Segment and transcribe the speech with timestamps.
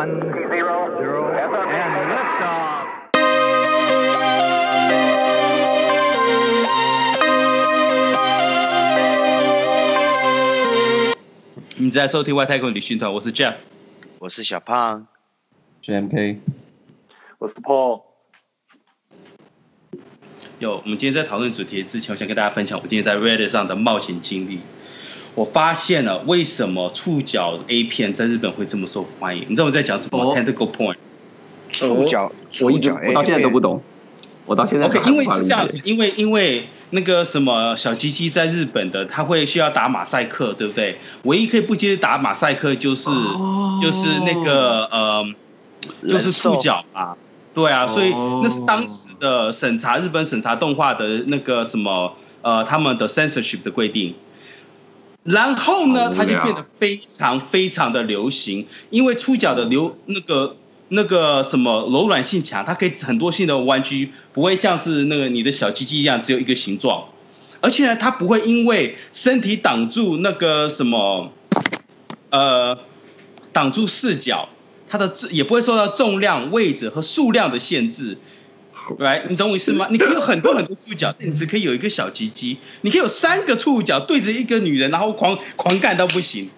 [0.00, 0.16] One,
[0.48, 0.96] Zero.
[0.96, 1.52] zero, and
[2.08, 2.86] liftoff.
[11.76, 13.56] 你在收听外太空旅行团，我是 Jeff。
[14.20, 15.06] 我是小胖
[15.84, 16.38] ，，JMP，
[17.38, 18.04] 我是 Paul。
[20.60, 24.60] 有，我们今天在讨论主题之前，我想跟大家分享我今天在 Reddit 上的冒险经历。
[25.34, 29.44] 我发现了为什么触角 A 片在日本会这么受欢迎。
[29.48, 30.36] 你知道我在讲什么、哦。
[30.36, 30.96] Tentacle Point。
[31.72, 33.80] 触角，我一直触角我到现在都不懂，
[34.44, 40.98] 我到现在 OK，因为是这样子，因为因为那个什么小鸡鸡在日本的，他会需要打马赛克，对不对？
[41.22, 43.78] 唯一可以不接打马赛克就是、哦。
[43.80, 45.24] 就是那个呃，
[46.02, 47.16] 就是触角啊，
[47.54, 54.16] 对啊，所以哦那是当时的审查日本审查动画的那个什么呃他们的 censorship 的规定。
[55.22, 60.56] 然后呢，它就变得非常非常的流行，因为触角的流那个
[60.88, 67.04] 那个什么柔软性强，它可以很多性的弯曲，不会像是那个你的小鸡鸡一样只有一个形状，
[67.60, 71.32] 而且呢，它不会因为身体挡住那个什么，
[72.30, 72.78] 呃，
[73.52, 74.48] 挡住视角，
[74.88, 78.16] 它的也不会受到重量、位置和数量的限制。
[78.98, 79.88] 来，你懂我意思吗？
[79.90, 86.50] 你可以有很多很多触角，你只可以有一个小鸡鸡，你可以有三个触角对着一个女人，然后狂狂干到不行。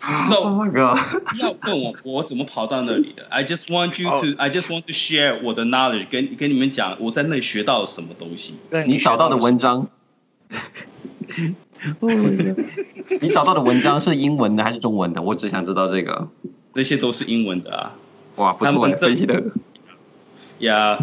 [0.00, 0.96] So, Oh my god！
[1.26, 8.54] 不要问我我怎么跑到那里的，I just want you to,、I just want to share 我的 knowledge，跟跟你们讲我在那里学到了什么东西。
[8.70, 9.88] 跟你找到的文章，
[13.20, 15.22] 你找到的文章是英文的还是中文的？
[15.22, 16.28] 我只想知道这个。
[16.74, 17.94] 那些都是英文的啊。
[18.36, 19.42] 哇，不错，他们这分析的。
[20.60, 20.98] 呀、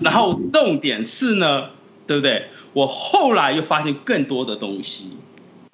[0.00, 1.70] 然后重点是呢，
[2.06, 2.46] 对不对？
[2.72, 5.10] 我后来又发现更多的东西。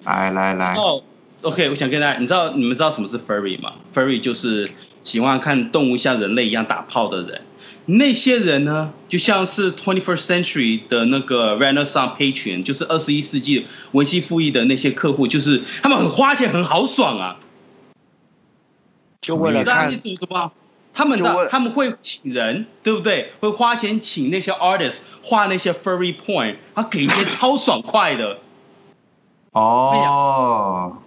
[0.05, 1.03] 来来来，哦、
[1.41, 7.41] o k 我想跟大家，你知道你们知道什么是 furry 吗？furry 就是喜欢看动物像人类一样打炮的人。
[7.85, 17.37] 那些人呢，就像是 twenty first century 的那个 Renaissance patron，就是二十一世纪文熙复义的那些客户，就是他们很花钱，很豪爽啊。
[19.21, 20.51] 就为了你知道那看种什么？
[20.93, 23.31] 他们的他们会请人，对不对？
[23.39, 28.39] 会花钱请那些 artist 画那些 furry porn，然后给一些超爽快的。
[29.51, 30.99] 哦，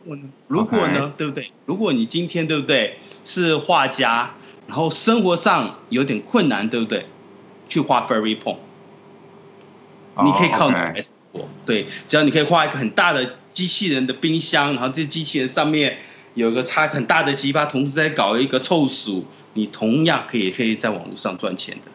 [0.49, 1.50] 如果呢对不对？
[1.65, 4.33] 如果你今天对不对是画家，
[4.67, 7.06] 然后生活上有点困难，对不对？
[7.66, 8.59] 去画 furry point，
[10.22, 11.49] 你可以靠你哦 OK 来生活。
[11.65, 15.99] 对，只要你可以画一个很大的机器人的冰箱，然后这机器人上面
[16.34, 19.25] 有个差很大的奇葩，同时在搞一个臭鼠，
[19.55, 21.93] 你同样可以可以在网络上赚钱的。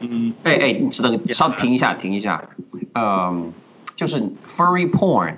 [0.00, 2.42] 嗯，哎哎，你只等稍停一下，停一下。
[2.94, 3.52] 嗯，
[3.94, 5.36] 就是 furry porn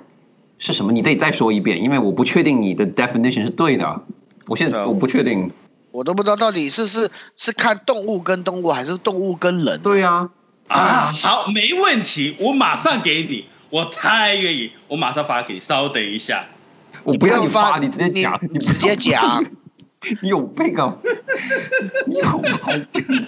[0.57, 0.91] 是什么？
[0.91, 4.03] 你得再说一遍，因为我不确定你的 definition 是对的。
[4.47, 5.51] 我现在我不确定。
[5.91, 9.81] 我都不知道到底是是是看动物跟动物，还是动物跟人？
[9.81, 10.29] 对呀、
[10.67, 16.45] 啊，好，没问题，我马上给你，我太愿意，我马上发给你，稍等一下。
[17.03, 19.45] 我不要你发，你直接讲，你直接讲。
[20.21, 20.95] 你有病啊！
[22.07, 23.27] 你有毛病。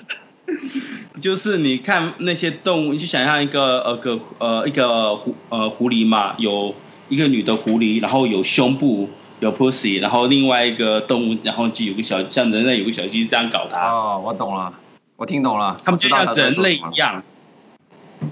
[1.20, 6.74] 就是你看那些动物，你就想象一个呃个呃一个狐呃狐狸嘛，有
[7.10, 9.10] 一个女的狐狸，然后有胸部
[9.42, 14.74] 有 pussy，然后另外一个动物，然后就有个小像人类有个小鸡这样搞它，哦，我懂了，
[15.18, 15.78] 我听懂了。
[15.84, 16.82] 他们知道像人类一。
[16.96, 17.22] 样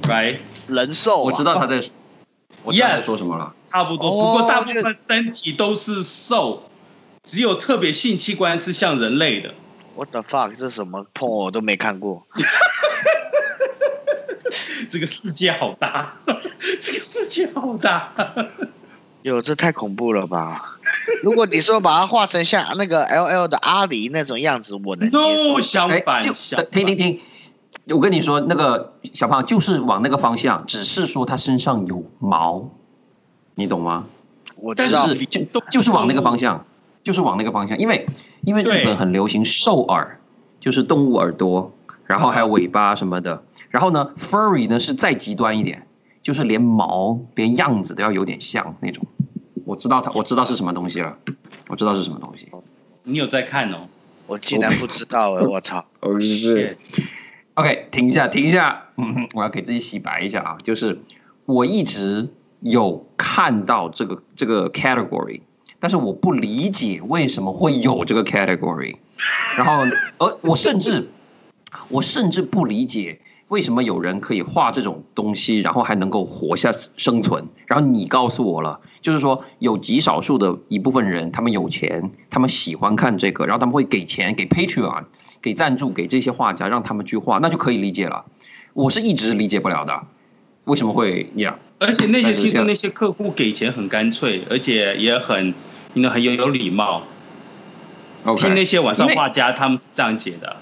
[0.04, 0.38] ，right？
[0.68, 1.84] 人兽、啊，我知道他在，
[2.64, 3.54] 我知道说什么了。
[3.72, 6.64] 差不多，哦不过大部分身体都是兽，
[7.24, 9.54] 只有特别性器官是像人类的。
[9.96, 10.50] What the fuck？
[10.50, 12.26] 这是什么碰我都没看过。
[14.90, 16.16] 这个世界好大，
[16.82, 18.14] 这个世界好大。
[19.24, 20.78] 哟，这太恐怖了吧！
[21.22, 25.62] 如果你说把它画成像那个 L L 的阿狸那种样子，我能接受 no，。
[25.62, 27.20] 相哎，反，就相停停停，
[27.94, 32.70] 我跟你说，那个小胖就是往那个方向，只是说他身上有毛，
[33.56, 34.06] 你懂吗？
[34.56, 36.66] 我知道就，是就就是往那个方向，
[37.04, 38.08] 就是往那个方向，因为
[38.42, 40.20] 因为日本很流行兽耳，
[40.60, 41.74] 就是动物耳朵，
[42.06, 43.44] 然后还有尾巴什么的。
[43.70, 45.88] 然后呢，furry 呢是再极端一点，
[46.22, 49.06] 就是连毛连样子都要有点像那种。
[49.66, 51.18] 我知道它，我知道是什么东西了，
[51.68, 52.48] 我知道是什么东西。
[53.04, 53.88] 你有在看哦？
[54.26, 55.86] 我竟然不知道哎，我操！
[56.02, 56.78] 哦，是
[57.56, 61.00] OK，停一下，停一下，嗯哼，我要给自己洗白一下啊，就是
[61.46, 62.30] 我一直
[62.62, 65.42] 有看到这个这个 category，
[65.80, 68.98] 但是我不理解为什么会有这个 category，
[69.58, 69.86] 然后，
[70.20, 71.10] 呃，我甚至
[71.90, 73.20] 我甚至不理解
[73.50, 77.48] 为什么有人可以画这种东西，然后还能够活下生存？
[77.66, 85.04] 然后你告诉我了，就是说有极少数的一部分人，他们有钱，他们喜欢看这个，然后他们会给钱给 Patreon，
[85.42, 88.26] 给赞助给这些画家，让他们去画，那就可以理解了。
[88.74, 90.04] 我是一直理解不了的，
[90.66, 91.58] 为什么会这样？
[91.80, 95.56] 而且那些听说那些客户给钱很干脆，而且也很，
[95.96, 97.02] 应该很有有礼貌。
[98.38, 100.58] 听那些网上画家他们是这样解的。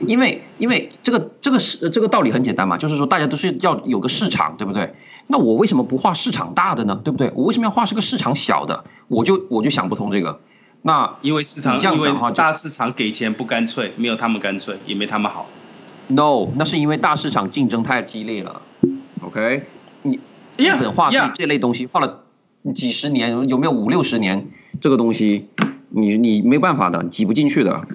[0.00, 4.94] 因为因为这个这个是这个道理很简单嘛，就是说大家都是要有个市场，对不对？
[5.26, 7.00] 那我为什么不画市场大的呢？
[7.02, 7.32] 对不对？
[7.34, 8.84] 我为什么要画是个市场小的？
[9.08, 10.40] 我就我就想不通这个。
[10.82, 15.48] 那因为市场这样子的话，大市场给钱不干脆，没有他们干脆，也没他们好。
[16.08, 18.62] No，那是因为大市场竞争太激烈了。
[19.22, 19.64] OK，
[20.02, 20.20] 你
[20.56, 22.22] 日本画这这类东西画了
[22.74, 24.48] 几十年，有没有五六十年？
[24.80, 25.48] 这个东西
[25.88, 27.88] 你你没办法的，挤不进去的。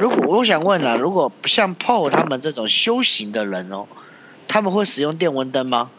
[0.00, 3.86] 如果我想问啊，如果像 Paul 他们这种修行的人哦，
[4.48, 5.90] 他们会使用电蚊灯吗？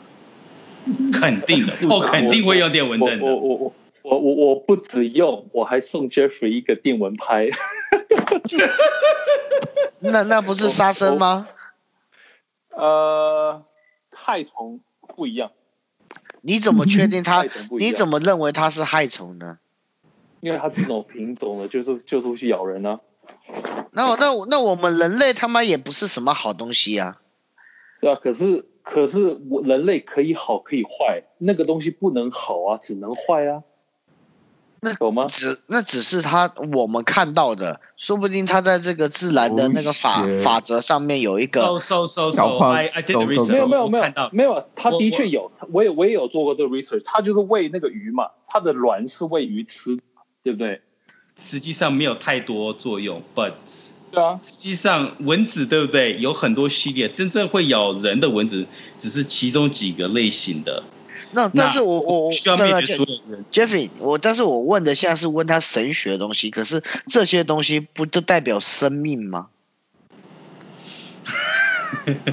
[1.13, 3.25] 肯定的，Paul 肯定会用电蚊灯的。
[3.25, 7.50] 我我我我我我不止用，我还送 Jeffrey 一个电蚊拍。
[10.00, 11.47] 那那不是杀生吗？
[12.71, 13.63] 呃，
[14.12, 14.80] 害虫
[15.15, 15.51] 不一样。
[16.42, 17.45] 你怎么确定它？
[17.77, 19.59] 你怎么认为它是害虫呢？
[20.39, 23.00] 因为它这种品种的，就是就是会去咬人呢、
[23.54, 23.81] 啊。
[23.94, 27.18] 那我那我那我们人类他妈也不是什么好东西啊。
[28.00, 33.64] 对啊，可是可是我人类可以好可以坏，那个东西不能好啊，只能坏啊。
[34.84, 35.28] 那懂吗？
[35.28, 41.62] 只那只是他我们看到的，说不定他在这个自然的那个法法则上面有一个。
[41.62, 42.58] So so so so.
[42.58, 43.52] I I did the research.
[43.52, 47.04] 没有没有没有没有，他的确有，我也我也有做过这个 research。
[47.06, 50.00] 他就是喂那个鱼嘛，他的卵是喂鱼吃，
[50.42, 50.82] 对不对？
[51.44, 53.54] 实际上没有太多作用，but
[54.12, 56.20] 对啊，实际上蚊子对不对？
[56.20, 58.68] 有很多系列，真正会咬人的蚊子
[59.00, 60.84] 只是其中几个类型的。
[61.32, 63.46] 那但是我我我，需要面对所有人。
[63.52, 69.48] Jeffrey，我但是我问的现在是问他神学的东西，可是这些东西不都代表生命吗？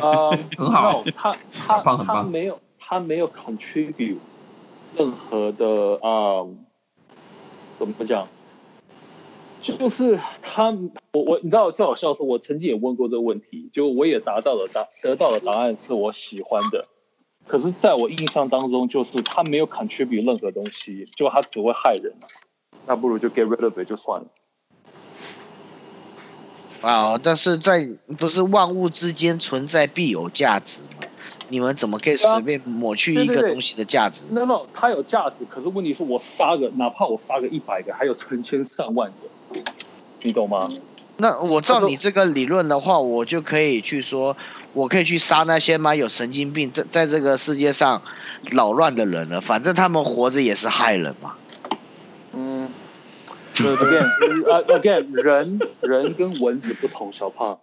[0.01, 4.19] 啊， 很好，他他他没有他没有 contribute
[4.97, 5.67] 任何的
[6.03, 6.47] 啊，
[7.79, 8.27] 怎么讲？
[9.61, 10.71] 就是他
[11.13, 16.87] 我我你知道最好笑的是，我曾经也问过这个问题，就我也达到了答得到的答案是我喜欢的。
[17.47, 22.13] 可是，在我印象当中，就是他没有 contribute 任何东西，就他只会害人，
[22.87, 24.27] 那不如就 get rid of it 就算了。
[26.83, 27.89] 啊，但是在
[28.19, 31.09] 不是万物之间存在必有价值吗？
[31.49, 34.27] 你们怎么可以随便抹去一个东西的价值？
[34.31, 39.17] 那么它有价值，可是问题是我杀个，哪怕我杀个一百个，还有成千上万个，
[40.23, 40.71] 你懂吗？
[41.17, 44.37] 那我照你这个理论的话，我就可以去说，
[44.73, 48.03] 我可以去杀那些妈有神经病在在这个世界上
[48.51, 49.41] 扰乱的人了。
[49.41, 51.35] 反正他们活着也是害人嘛。
[52.33, 52.69] 嗯。
[53.61, 53.99] 对不对？
[53.99, 57.59] 啊，again，人人跟蚊子不同，小胖。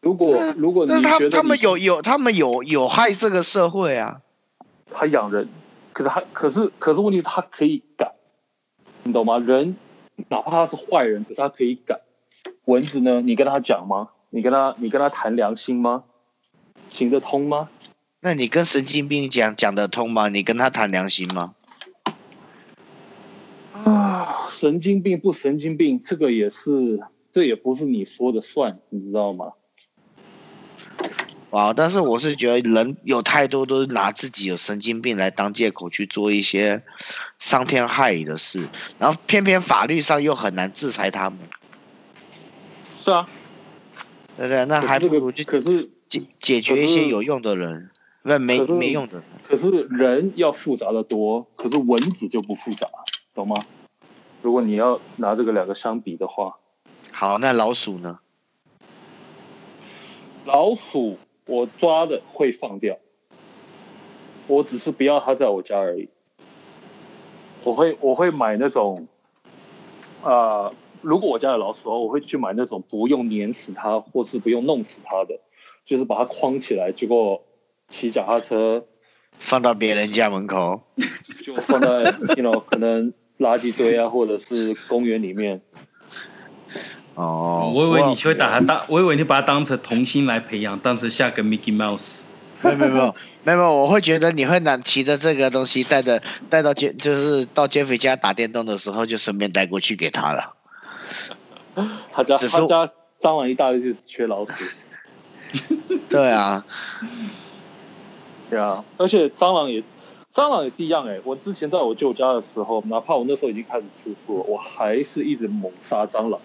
[0.00, 4.20] 如果如果你觉得你他们有有他们有有害这个社会啊。
[4.92, 5.48] 他养人，
[5.92, 8.12] 可是他可是可是问题是他可以改，
[9.02, 9.38] 你懂吗？
[9.38, 9.76] 人
[10.28, 12.00] 哪怕他是坏人，可是他可以改。
[12.64, 13.20] 蚊子呢？
[13.22, 14.10] 你跟他讲吗？
[14.30, 16.04] 你跟他，你跟他谈良心吗？
[16.90, 17.70] 行得通吗？
[18.20, 20.28] 那你跟神经病讲讲得通吗？
[20.28, 21.54] 你跟他谈良心吗？
[23.72, 27.00] 啊，神经病不神经病，这个也是，
[27.32, 29.52] 这也不是你说的算，你知道吗？
[31.50, 31.72] 哇！
[31.72, 36.82] 但是我是觉得人有太多都是拿自己有神经病来当借口去做一些
[37.38, 41.38] 伤天害理的事，然后偏偏法律上又很难制裁他们。
[43.00, 43.26] 是啊，
[44.36, 47.90] 对对，那还不如去可是解解决一些有用的人，
[48.22, 49.22] 那没没用的。
[49.48, 52.86] 可是人要复杂的多，可是蚊子就不复杂，
[53.34, 53.56] 懂吗？
[54.42, 56.58] 如果你要拿这个两个相比的话，
[57.10, 58.18] 好，那老鼠呢？
[60.44, 62.98] 老鼠我抓的会放掉，
[64.46, 66.08] 我只是不要它在我家而已。
[67.64, 69.08] 我会我会买那种
[70.22, 70.30] 啊。
[70.30, 75.38] 呃如果我家有老鼠的话，我会去买那种不用碾死它，或是不用弄死它的，
[75.86, 77.44] 就是把它框起来，结果
[77.88, 78.84] 骑脚踏车
[79.38, 80.82] 放到别人家门口，
[81.44, 82.02] 就放在
[82.36, 85.62] you know 可能垃圾堆啊，或者是公园里面。
[87.18, 92.20] 哦，我以为你会把它当，我以为你把它当成童星来培养，当成下个 Mickey Mouse。
[92.62, 100.54] 没有没有没有 没有，我会觉得你会拿骑着这个东西带着带到杰，就是到 Jeffrey 家打电动的时候，就顺便带过去给他了。
[102.12, 104.52] 他家只是他家蟑螂一大堆，就是缺老鼠。
[106.08, 106.64] 对啊，
[108.48, 109.82] 对啊，而且蟑螂也
[110.32, 111.18] 蟑螂也是一样哎。
[111.24, 116.40] 我之前在我舅家的时候，哪怕我那时候已经开始吃素了，我还是一直猛杀蟑螂。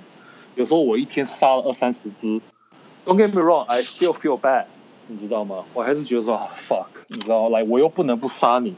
[0.55, 2.41] 有时候我一天杀了二三十只。
[3.05, 4.65] Don't get me wrong, I still feel bad，
[5.07, 5.65] 你知道吗？
[5.73, 7.57] 我还是觉得说、啊、fuck，你知道吗？
[7.57, 8.75] 来，我又不能不杀你，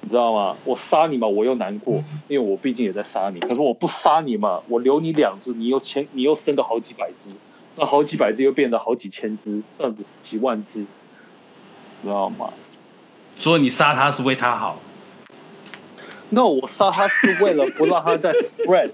[0.00, 0.56] 你知道吗？
[0.64, 3.40] 我杀你嘛，我又难过，因为我毕竟也在杀你。
[3.40, 7.30] 可是我不杀你嘛，我留你两只，你又千，你又生个好几百只，
[7.74, 10.86] 那好几百只又变得好几千只，甚至几万只，
[12.02, 12.50] 知道吗？
[13.36, 14.78] 所以你杀他是为他好。
[16.30, 18.90] 那、no, 我杀他是为了不让他再 spread，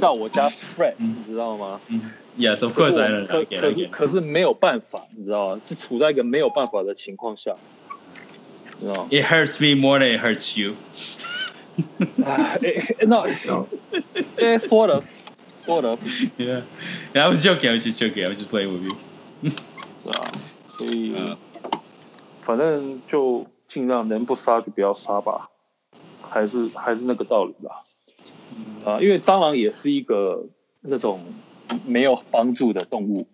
[0.00, 1.80] 在我家 spread，你知道吗？
[1.88, 2.12] 嗯。
[2.38, 3.26] Yes, of course I know.
[3.26, 5.60] 可可是可是没有办法，你知道吗？
[5.68, 7.56] 是处在一个没有办法的情况下，
[8.78, 10.74] 你知道吗？It hurts me more than it hurts you.
[12.24, 12.56] 啊，
[13.00, 15.04] 那哎，sort of,
[15.66, 15.98] sort of.
[16.38, 16.62] Yeah,
[17.14, 17.68] I was joking.
[17.68, 18.24] I was just joking.
[18.24, 18.96] I was just playing with you.
[19.42, 20.32] 是啊，
[20.78, 21.14] 所以
[22.42, 25.49] 反正就尽量能不杀就不要杀吧，
[26.30, 27.82] 还是还是那个道理吧。
[28.86, 30.46] 啊，因为蟑螂也是一个
[30.80, 31.20] 那种。
[31.86, 33.28] 没有帮助的动物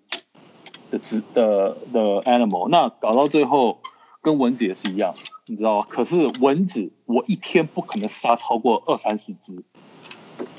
[0.90, 3.78] 的的的，的 animal，那搞到最后
[4.20, 5.14] 跟蚊子也是一样，
[5.46, 5.86] 你知道吗？
[5.88, 9.52] 可是蚊子我一天不可能杀超过二三十只，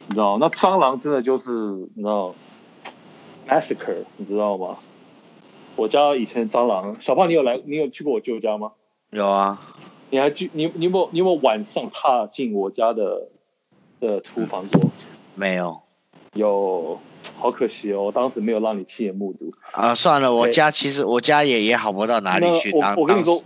[0.07, 0.49] 你知道吗？
[0.49, 1.51] 那蟑螂真的就是
[1.95, 2.33] 你知道
[3.47, 4.79] massacre，你知道吗？
[5.75, 8.71] 我家以前蟑螂，小胖你有来，你有去过我舅家吗？
[9.11, 9.61] 有啊。
[10.09, 10.49] 你还记？
[10.53, 13.29] 你你有没有你有没有晚上踏进我家的
[13.99, 14.89] 的厨房过？
[15.35, 15.81] 没有。
[16.33, 16.99] 有。
[17.39, 19.51] 好可惜哦，我当时没有让你亲眼目睹。
[19.73, 22.71] 啊，算了，我家其实我家也也好不到哪里去。
[22.79, 23.41] 当我我跟你说，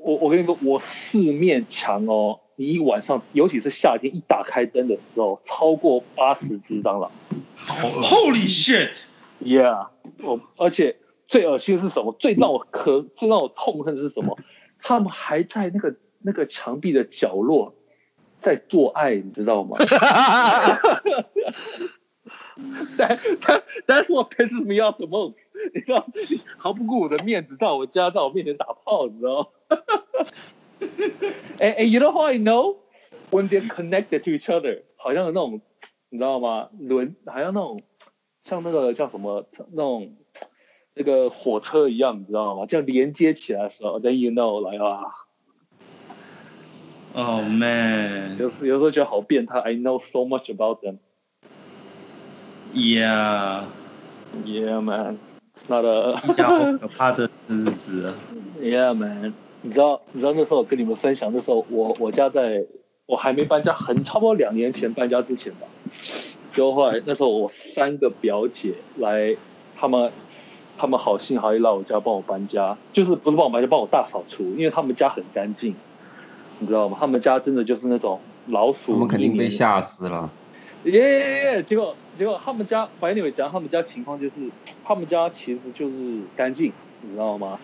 [0.00, 7.10] 我我跟你说，我四面墙哦，你一晚上，尤其是夏天，一打开灯的时候，超过八十只蟑螂。
[8.02, 9.88] Holy shit！Yeah，
[10.22, 10.96] 我而且
[11.28, 12.16] 最恶心的是什么？
[12.18, 14.38] 最让我可最让我痛恨的是什么？
[14.80, 17.74] 他们还在那个那个墙壁的角落，
[18.42, 19.76] 在做爱，你知道吗
[22.96, 23.18] ？Dan
[23.86, 25.34] Dan says me out the most，
[25.74, 26.06] 你知道，
[26.56, 29.52] 毫不顾我的面子，在我家，在我面前打炮，你知道？
[31.58, 32.76] 哎哎，You know how I know
[33.30, 34.82] when they're connected to each other？
[34.96, 35.60] 好像那种，
[36.10, 36.70] 你知道吗？
[36.78, 37.82] 轮，好像那种，
[38.44, 40.16] 像那个叫什么那种，
[40.94, 42.66] 那个火车一样，你知道吗？
[42.66, 45.25] 叫连接起来的时候，Then you know，来吧。
[47.18, 49.58] Oh man，有有时候觉得好变态。
[49.60, 50.98] I know so much about them。
[52.74, 53.64] Yeah,
[54.44, 55.16] yeah, man.
[55.66, 58.12] 那个比较可怕的日子。
[58.60, 59.32] Yeah, man.
[59.62, 62.66] 你知道，你知道那时候我跟你们分享，那时候我我家在，
[63.06, 65.66] 我还没搬家，很差不多两年前搬家之前吧。
[66.52, 69.34] 就后来那时候我三个表姐来，
[69.74, 70.12] 他们
[70.76, 75.74] 他们好心好意来我家帮我搬家，就是不是帮我搬家，帮我大扫除，因为他们家很干净，
[76.58, 76.96] 你知道吗？
[77.00, 80.30] 他们家真的就是那种老鼠，我们肯定被吓死了。
[80.84, 81.62] 耶耶耶！
[81.62, 84.34] 结果结果他们家白鸟讲他们家情况就是，
[84.84, 86.72] 他们家其实就是干净，
[87.02, 87.58] 你知道吗？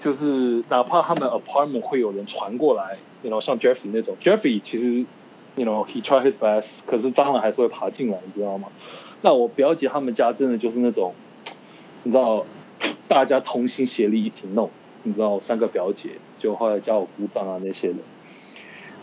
[0.00, 5.04] 就是哪怕他们 apartment 会有人传过来，you know 像 Jeffrey 那种，Jeffrey 其实
[5.56, 8.68] ，you know he try his best，可是蟑螂还是会爬进来，你知道吗？
[9.22, 11.14] 那我表姐他们家真的就是那种，
[12.02, 12.44] 你知道，
[13.08, 14.70] 大家同心协力一起弄，
[15.04, 17.98] 你知道，三个表姐就后来叫我姑丈啊那些人，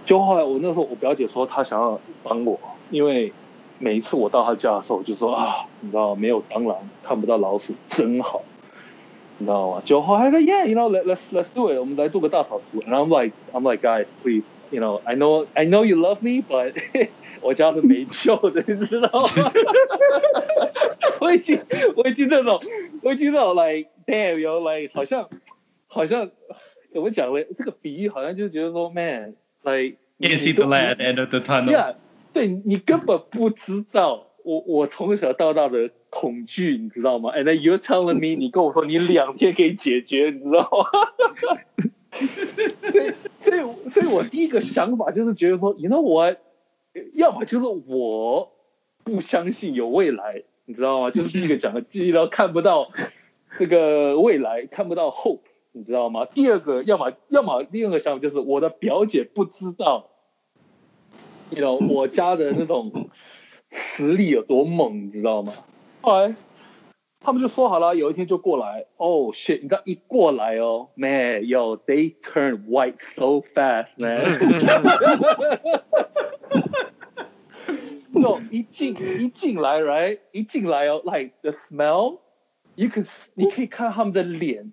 [0.06, 3.32] 就后来我那时候我表姐说她想要帮我，因为。
[3.84, 8.44] 每一次我到她家的时候，就说啊，你知道没有蟑螂，看不到老鼠，真好，
[9.40, 9.82] 你知道吗？
[9.84, 12.80] 就后来说，Yeah，you know，let's let's do it，我们来做个大扫除。
[12.82, 16.76] And I'm like I'm like guys，please，you know，I know I know you love me，but
[17.42, 19.52] 我家是没救的，你知道吗？
[21.20, 21.60] 我已经
[21.96, 22.62] 我已经那种
[23.02, 25.28] 我已经那种 like damn，you know like 好像
[25.88, 26.30] 好像
[26.94, 27.48] 怎么讲嘞？
[27.58, 31.72] 这个比喻好像就觉得说 man，man，like can't see the light at the end of the tunnel。
[31.72, 31.96] Yeah.
[32.34, 40.88] 对，你根本不知道我我从小到大的恐惧，你知道吗？And then you're telling me，你跟我说你两天可以解决，你知道吗？
[42.12, 43.14] 所以
[43.44, 46.38] 所以所以我第一个想法就是觉得说，you know what，
[47.14, 48.52] 要么就是我
[49.04, 51.12] 不相信有未来，你知道吗？
[51.12, 52.92] 就是第一个讲的，第一个看不到
[53.58, 55.42] 这个未来，看不到 hope，
[55.74, 56.26] 你知道吗？
[56.26, 60.10] 第二个，要么要么第二个想法就是我的表姐不知道。
[61.50, 63.10] You know, 我家的那种
[63.70, 65.54] 实力有多猛，你知道吗？
[66.02, 66.36] 后来
[67.20, 68.86] 他们就说好了，有一天就过来。
[68.98, 69.62] Oh shit！
[69.62, 74.40] 你知道一过来哦，Man，yo，they turn white so fast，man。
[78.14, 84.72] no 一进一进来，right，一进来哦，like the smell，you can 你可以看他们的脸，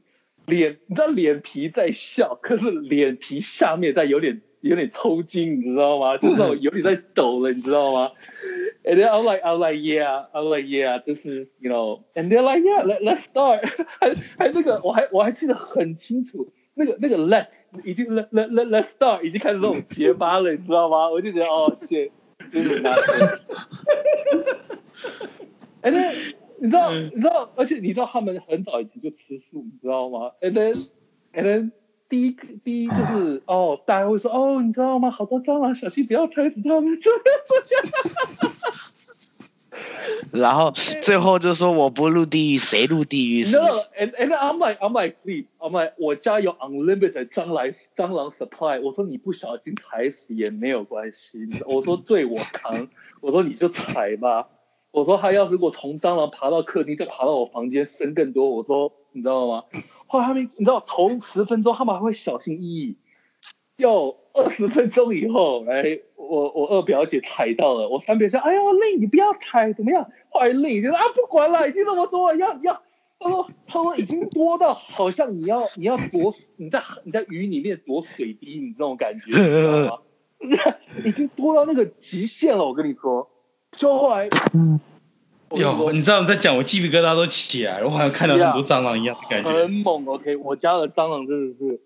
[0.49, 6.17] 脸，你知道脸皮在笑，可是脸皮下面在有点有点抽筋，你知道吗？
[6.17, 8.11] 就是那种有点在抖了，你知道吗
[8.83, 12.63] ？And then I'm like I'm like yeah I'm like yeah this is you know，and they're like
[12.63, 13.61] yeah let let's start，
[14.01, 16.53] 还还那个我还我还记得很清楚。
[16.75, 17.49] 那个那个 let
[17.85, 21.11] 已经 let let let let start 已经开始这种结巴了，你知道吗？
[21.11, 22.11] 我就觉得哦，shit，
[22.53, 22.95] 就是拿。
[25.83, 26.15] And then
[26.61, 30.89] 你知道你知道，而且你知道他们很早以前就吃素，你知道吗？And then
[31.33, 31.71] and then
[32.09, 35.11] 第一第一就是 哦，大家会说哦，你知道吗？
[35.11, 36.99] 好多蟑螂，小心不要踩死他们。
[40.33, 43.57] 然后最后就说我不入地狱，谁入地狱是是？
[43.57, 48.81] 是 No，and and I'm like I'm like please I'm like 我家有 unlimited 蟑螂蟑螂 supply。
[48.81, 51.49] 我说你不小心踩死也没有关系。
[51.67, 52.89] 我说罪我扛。
[53.21, 54.49] 我说你就踩吧。
[54.91, 59.65] 我说他要是如果从蟑螂爬到客厅，再爬到我房间生更多，我说你知道吗？
[60.07, 62.97] 后来他们你知道头十分钟他们还会小心翼翼。
[63.77, 70.11] 要二十分钟以后，哎，我我二表姐踩到了，我三表姐，哎呀，丽，你不要踩，怎么样？
[70.31, 72.83] 后来丽就说啊，不管了，已经那么多了，要要，
[73.21, 80.03] 他说他说已经多到好像你要你要躲，你在你在雨里面躲水滴，你这种感觉，你知道吗？
[81.05, 83.31] 已经多到那个极限了，我跟你说。
[83.79, 84.29] 就后来，
[85.57, 89.51] 哟，你知道你在讲，我鸡皮疙瘩都起来了，我好像看到很多蟑螂一样的感觉。
[89.51, 91.81] 很猛，OK，我家的蟑螂真的是，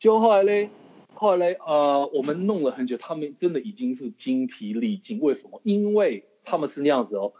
[0.00, 0.70] 就后来嘞。
[1.18, 5.18] 后来呃，我们弄了很久，他们真的已经是精疲力尽。
[5.20, 5.62] 为什么？
[5.62, 7.32] 因为他们是那样子哦，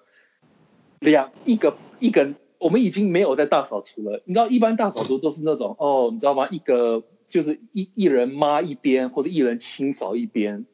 [0.99, 4.23] 两一个一根，我们已经没有在大扫除了。
[4.25, 6.49] 你知道，一般大扫除都是那种哦，你知道吗？
[6.51, 10.65] 一个就是一一人抹一边，或者一人清扫一边，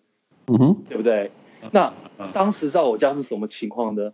[0.47, 1.33] 嗯哼，对不对？
[1.71, 1.92] 那
[2.35, 4.12] 当时在我家是什么情况呢？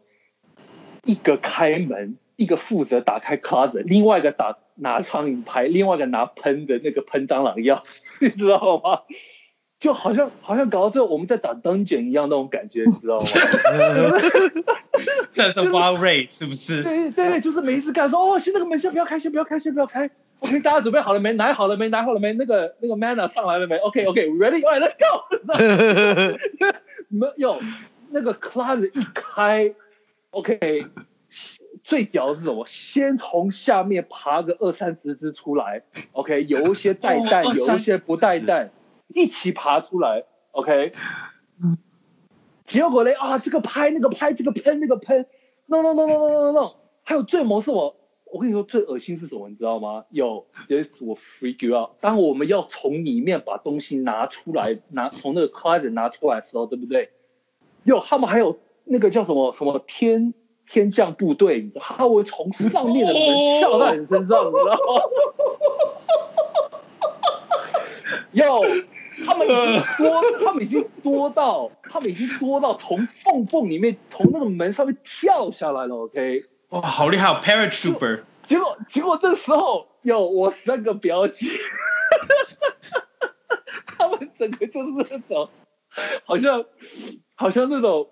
[1.04, 4.58] 一个开门，一个负责打开 closet，另外一个打。
[4.80, 7.82] 拿苍蝇拍，另外一个拿喷的那个喷蟑螂药，
[8.22, 9.00] 你知道吗？
[9.80, 13.26] 就好像好像搞到最后我们在打 dungeon 一样那种感觉，你知道吗？
[15.32, 16.84] 这是 wild raid 是不是？
[16.84, 20.08] 对对对，就是没事干，说哦，先那个门先不要开，先不要开，先不要开。
[20.38, 21.32] OK，大家准备好了没？
[21.32, 21.88] 拿好了没？
[21.88, 22.32] 拿好了没？
[22.34, 25.24] 那个那个 mana 上来了没？OK OK，ready，alright，let's go。
[27.08, 27.60] 没有，
[28.10, 29.74] 那个 closet 一开
[30.30, 30.86] ，OK。
[31.84, 32.66] 最屌的是什么？
[32.66, 38.70] 先从下面爬个二三十只出来，OK，有一些带蛋，哦、有一些不带蛋，
[39.08, 40.92] 一起爬出来，OK。
[42.66, 45.26] 结果嘞啊，这个拍那个拍，这个喷那个喷
[45.66, 47.96] ，no no no no no no no，还有最萌是我，
[48.32, 50.04] 我跟你说最恶心是什么，你知道吗？
[50.10, 51.90] 有，this 我 freak you out。
[52.00, 57.10] 当我们要从里面把东西拿出来，拿从那个 closet 拿出来的时候，对不对？
[57.84, 60.34] 有，他们还有那个叫什么什么天。
[60.70, 65.00] 天降部队，你知道，他会从上面的门跳到你身上，你知道吗？
[68.32, 68.60] 要，
[69.24, 75.96] 他们已经多，他们已经多到，他们已经多到从缝缝里面，从那个门上面跳下来了。
[75.96, 78.22] OK，哇，好厉害，Paratrooper。
[78.44, 81.46] 结果，结果这时候，有，我三个表姐，
[83.98, 85.48] 他们整个就是那种，
[86.24, 86.64] 好像，
[87.34, 88.08] 好像那种。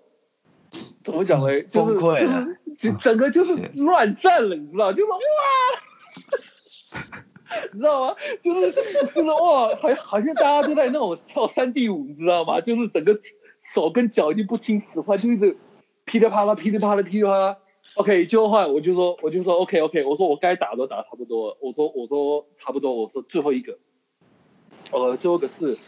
[1.05, 1.63] 怎么讲嘞？
[1.71, 4.93] 就是就是整个就是乱战了，你知道？
[4.93, 5.19] 就是哇，
[7.73, 8.17] 你知道吗？
[8.43, 8.73] 就是
[9.07, 12.61] 就是哇，好像好像大家都在那种跳山地舞，你知道吗？
[12.61, 13.19] 就是整个
[13.73, 15.57] 手跟脚已经不听使唤，就一直
[16.05, 17.57] 噼里啪啦、噼里啪啦、噼里啪啦。
[17.95, 23.79] OK，就后来我就说，我就说 OK OK，我说我该打都打差不多了，我说我说差不多，我说最后一个，
[24.91, 25.79] 呃，最后一个是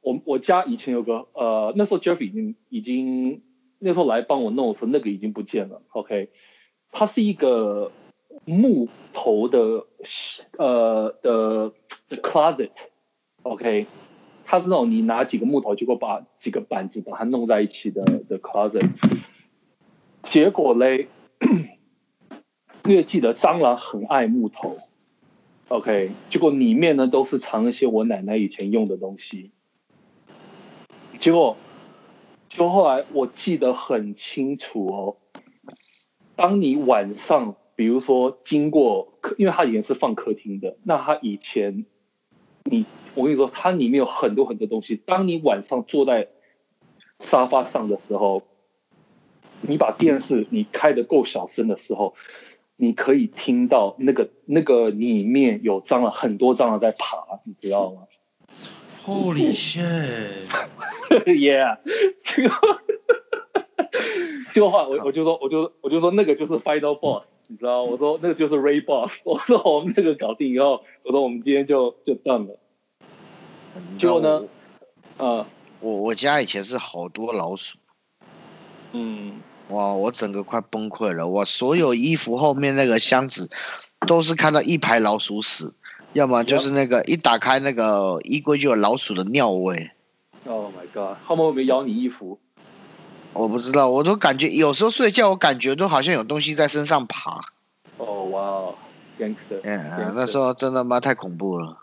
[0.00, 3.42] 我我家以前有个呃，那时候 Jeffy 已经已经。
[3.80, 5.82] 那时候来帮我弄的时候，那个已经不见了。
[5.90, 6.30] OK，
[6.90, 7.92] 它是一个
[8.44, 9.86] 木头的
[10.58, 11.72] 呃的
[12.08, 12.72] 的 closet。
[13.44, 13.86] OK，
[14.44, 18.90] 它是那种你拿几个木头，结果把几个板子把它弄在一起的的 closet。
[20.24, 21.06] 结果嘞，
[22.84, 24.78] 因为记得蟑螂很爱木头。
[25.68, 29.52] OK，结果里面呢都是藏一些我奶奶以前用的东西。
[31.18, 31.56] 结果。
[32.50, 35.16] 就后来我记得很清楚哦，
[36.34, 41.84] 当你晚上，比如说经过，因为它以前是放客厅的，那它以前，
[42.64, 44.96] 你我跟你说，它里面有很多很多东西。
[44.96, 46.28] 当你晚上坐在
[47.20, 48.47] 沙发上的时候，
[49.62, 52.14] 你把电视你开的够小声的时候，
[52.76, 58.02] 你可以听到那个那个里面有蟑螂，很多蟑螂在爬，你知道吗
[59.04, 60.48] ？Holy shit！Yeah，
[62.22, 62.50] 这个
[64.52, 67.82] 结果后来我我就说我就我就说那个就是 final boss，你知道？
[67.84, 72.58] 我说那个就是 raid boss， 我说我们这个搞定以后，我说我们今天就就 done 了。
[73.98, 74.44] 结果呢？
[75.18, 75.46] 呃，
[75.80, 77.78] 我我家以前是好多老鼠。
[78.92, 79.40] 嗯。
[79.68, 81.28] 哇，我整个快崩溃了！
[81.28, 83.50] 我所有衣服后面那个箱子，
[84.06, 85.74] 都是看到一排老鼠屎，
[86.14, 89.90] 要么就是那个一打开那个衣柜就有老鼠的尿味。
[90.46, 91.18] Oh my god！
[91.26, 92.38] 他们会不会咬你衣服？
[93.34, 97.42] 我不知道，我都感觉有时候睡觉，我感觉都好像有东西在身上爬。
[97.98, 98.74] 哦哇
[99.18, 99.60] ，gangster！
[99.64, 101.76] 嗯，那时候真的妈太恐怖了。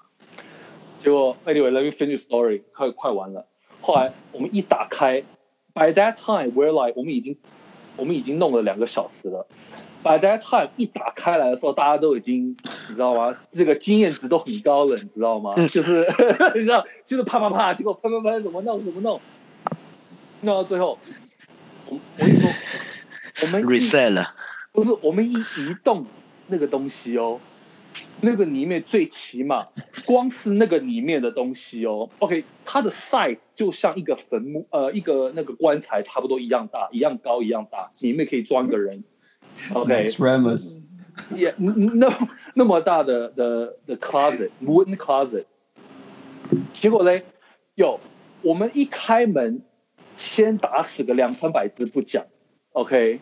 [1.04, 3.45] 结果，anyway，let me finish story，快快完了。
[3.82, 5.21] 后来我们一打开
[5.76, 7.38] ，by that time，we're like，我们已经。
[7.97, 9.47] 我们已经弄了两个小时了
[10.03, 12.49] that time 一打开来的时候，大家都已经，
[12.89, 13.36] 你知道吗？
[13.55, 15.53] 这个经验值都很高了，你知道吗？
[15.67, 16.05] 就是
[16.53, 19.19] 你知道，就是啪啪啪，结果喷喷喷，怎么弄怎么弄，
[20.41, 20.99] 弄到最后，
[21.88, 22.51] 我我跟你说，
[23.43, 24.36] 我们 reset 了，
[24.71, 26.05] 不是我们一移动
[26.47, 27.39] 那个东西哦。
[28.21, 29.67] 那个里面最起码，
[30.05, 39.03] 光是那个里面的东西哦，OK，它的 size 就像一个坟墓，呃，一个那个棺材差不多一样大，一样高，一样大，里面可以装个人
[39.73, 40.08] ，OK。
[40.17, 40.81] Ramos。
[41.34, 42.13] 也那
[42.55, 45.45] 那么大的的的 closet，wooden closet。
[46.73, 47.23] 结果嘞，
[47.75, 48.01] 哟，
[48.41, 49.62] 我们一开门，
[50.17, 52.25] 先打死个两三百只不讲
[52.73, 53.21] ，OK，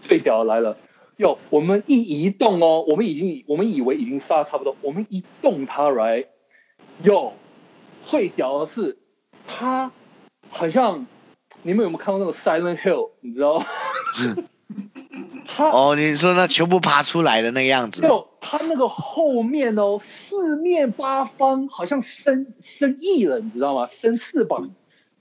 [0.00, 0.76] 最屌的来了。
[1.16, 6.26] 哟，我们一移动哦，我们已经，我们以为已经杀差不多，我们一动它，right？
[7.02, 7.34] 哟，
[8.06, 8.98] 最屌的是，
[9.46, 9.92] 它
[10.48, 11.06] 好像，
[11.62, 13.10] 你们有没有看过那个 Silent Hill？
[13.20, 13.66] 你知道吗？
[15.46, 18.00] 它哦，你说那全部爬出来的那个样子。
[18.00, 23.88] 就，它那个后面哦，四面八方好像生生翼了，你知道吗？
[24.00, 24.70] 生翅膀，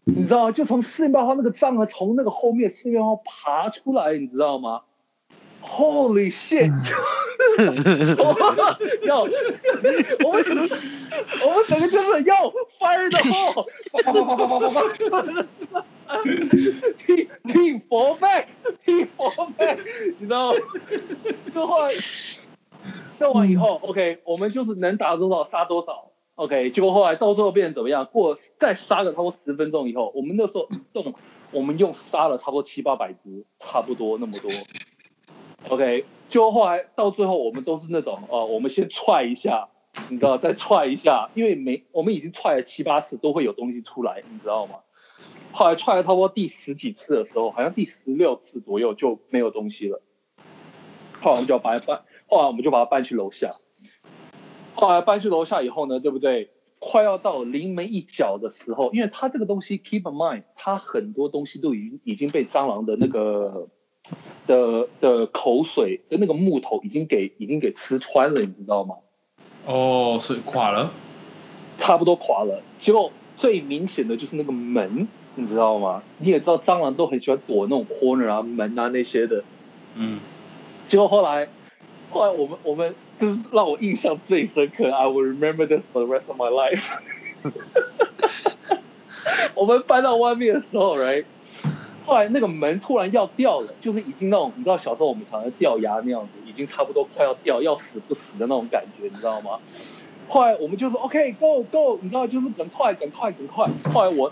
[0.05, 0.51] 你知道吗？
[0.53, 4.83] 就从四面八方那个蟑螂从那个后面四面八方爬出来，你知道吗
[5.61, 6.71] ？Holy shit！
[9.03, 9.33] 要，我们
[11.43, 13.19] 我们整个就是要 fire the
[16.13, 19.77] hole！Team team fall back，team fall back，
[20.19, 20.59] 你知道吗？
[21.53, 21.91] 就后来
[23.19, 26.69] 弄完以后，OK，我们就是能打多少杀多少，OK。
[26.71, 28.05] 结果后来到最后变成怎么样？
[28.05, 31.15] 过再杀个差不多十分钟以后，我们那时候一动，
[31.51, 34.49] 我们又杀了差不多七八百只，差不多那么多。
[35.69, 39.69] OK，就后来到最后，我们都是那种，呃，我们先踹一下，
[40.09, 44.79] 你知道，再踹一下，因为没，我们已经踹了七八次，都会有东西出来，你知道吗？
[45.53, 50.01] 后来踹了差不多第十几次的时候，好像第十六次左右就没有东西了。
[51.21, 53.49] 后来我们就要把它搬，后来我们就把它搬去楼下。
[54.73, 56.49] 后来搬去楼下以后呢，对不对？
[56.79, 63.69] 快要到临门一脚的时候，因为它这个东西，keep in mind，它很多东西都已经已经被蟑螂的那个。
[64.47, 68.95] 的的口水的那个木头已经给已经给吃穿了，你知道吗？
[69.65, 70.91] 哦，所以垮了，
[71.77, 72.61] 差不多垮了。
[72.79, 76.03] 结果最明显的就是那个门，你知道吗？
[76.17, 79.43] 你也知道蟑螂都很喜欢躲那种 corner 啊、门啊那些的。
[79.95, 80.19] 嗯。
[80.87, 81.47] 结果后来，
[82.09, 86.81] 后来我们我们就是让我印象最深刻，I will remember this for the rest of my life。
[89.55, 91.23] 我们搬到外面的时候，right？
[92.03, 99.59] 后来那个门突然要掉了，就是已经那种你知道小时候我们常常掉牙那样子，已经差不多快要掉，要死不死的那种感觉，你知道吗？
[100.27, 103.67] 后来我们就说 OK go go，你知道就是赶快赶快赶快。
[103.93, 104.31] 后来我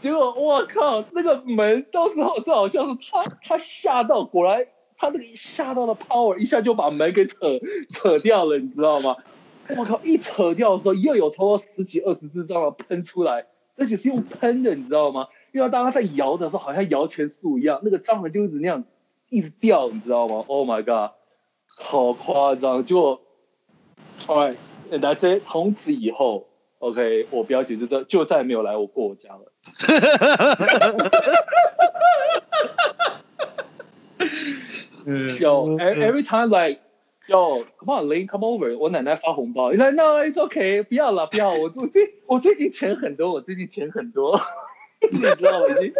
[0.00, 4.66] 结果我靠，那个门到时候就好像是他，他吓到，果然。
[4.98, 7.36] 他那个一吓到的 power 一下就把门给扯
[7.94, 9.16] 扯掉了，你知道吗？
[9.76, 10.00] 我靠！
[10.02, 15.28] 一扯掉的时候，又有超过十几二十只蟑螂喷出来，而且是用喷的，你知道吗？
[15.52, 18.84] 因为当他在摇的时候，好像摇钱树一样，那个蟑螂就一直那样
[19.28, 21.12] 一直掉，你知道吗？Oh my god，
[21.78, 22.84] 好夸张！
[22.86, 23.20] 就
[24.26, 24.56] ，alright，
[24.90, 29.52] 那这从此以后，OK，我表姐就再就再也没有来我过我家了。
[35.40, 36.80] 有 every time like
[37.28, 38.74] Yo, come on, Lane, come over。
[38.78, 39.70] 我奶奶发红包。
[39.70, 41.52] 你来，No, it's okay，不要了，不要。
[41.52, 44.40] 我最近我最近钱很多，我最近钱很多。
[45.12, 45.66] 你知道吗？
[45.68, 45.92] 已经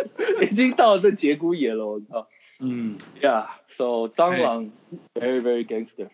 [0.48, 2.26] 已经到了这节骨眼了，我靠。
[2.61, 3.44] 嗯，Yeah,
[3.76, 4.70] so 蟑螂
[5.14, 6.09] ，very very gangster。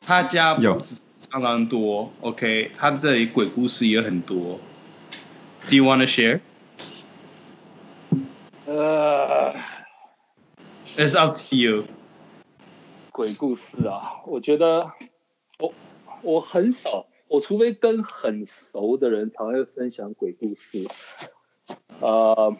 [0.00, 0.80] 他家有
[1.30, 4.58] 蟑螂多，OK，他这里鬼故事也很多。
[5.68, 6.40] Do you want to share？
[9.22, 9.54] 呃。
[10.96, 11.84] It's up to you。
[13.12, 14.90] 鬼故事啊，我觉得
[15.58, 15.72] 我
[16.22, 20.86] 我很少，我除非跟很熟的人才会分享鬼故事。
[22.00, 22.56] 呃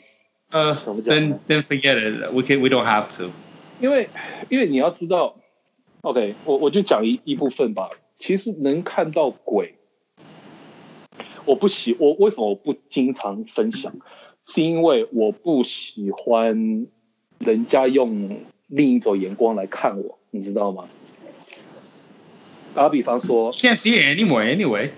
[0.51, 2.33] 呃，？Then then forget it.
[2.33, 3.31] We can we don't have to。
[3.81, 4.09] 因为
[4.49, 5.37] 因为你要知道
[6.03, 7.91] ，OK，我我就讲一一部分吧。
[8.19, 9.75] 其实能看到鬼，
[11.45, 13.93] 我不喜我为什么我不经常分享？
[14.47, 16.87] 是因为我不喜欢。
[17.45, 18.37] 人家用
[18.69, 20.89] 另一种眼光来看我，你知道吗？
[22.73, 24.91] 打比方说，Can't see anymore anyway。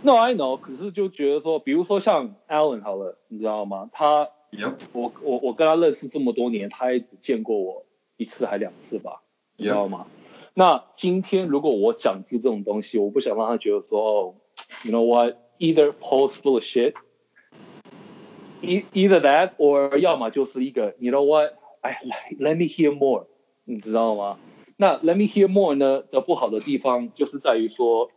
[0.00, 0.56] No, I know。
[0.58, 3.90] 可是就觉得说，比如说像 Alan 好了，你知道吗？
[3.92, 4.30] 他.
[4.94, 7.84] 我我我跟他认识这么多年，他也只见过我
[8.16, 9.20] 一次还两次吧，
[9.58, 10.06] 你知道吗.
[10.54, 14.34] 那今天如果我讲出这种东西，我不想让他觉得说，哦
[14.84, 15.36] ，You know what?
[15.58, 16.94] Either Paul's full of shit.
[18.63, 21.53] Either that, or 要么就是一个，You know what?
[21.81, 22.01] 哎，
[22.39, 23.27] Let me hear more，
[23.63, 24.37] 你知道吗？
[24.75, 28.11] 那 Let me hear more 呢的不好的地方就是在于说，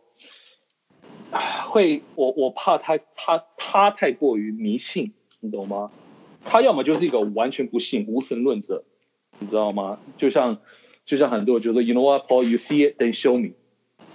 [1.69, 5.91] 会我我怕他他他太过于迷信，你懂吗？
[6.45, 8.83] 他要么就是一个完全不信无神论者，
[9.39, 9.99] 你知道吗？
[10.17, 10.57] 就像
[11.05, 13.53] 就像很多人就说，You know what, Paul, you see it, then show me.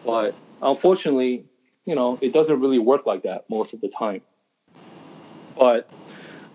[0.04, 1.44] But unfortunately,
[1.84, 4.20] you know, it doesn't really work like that most of the time.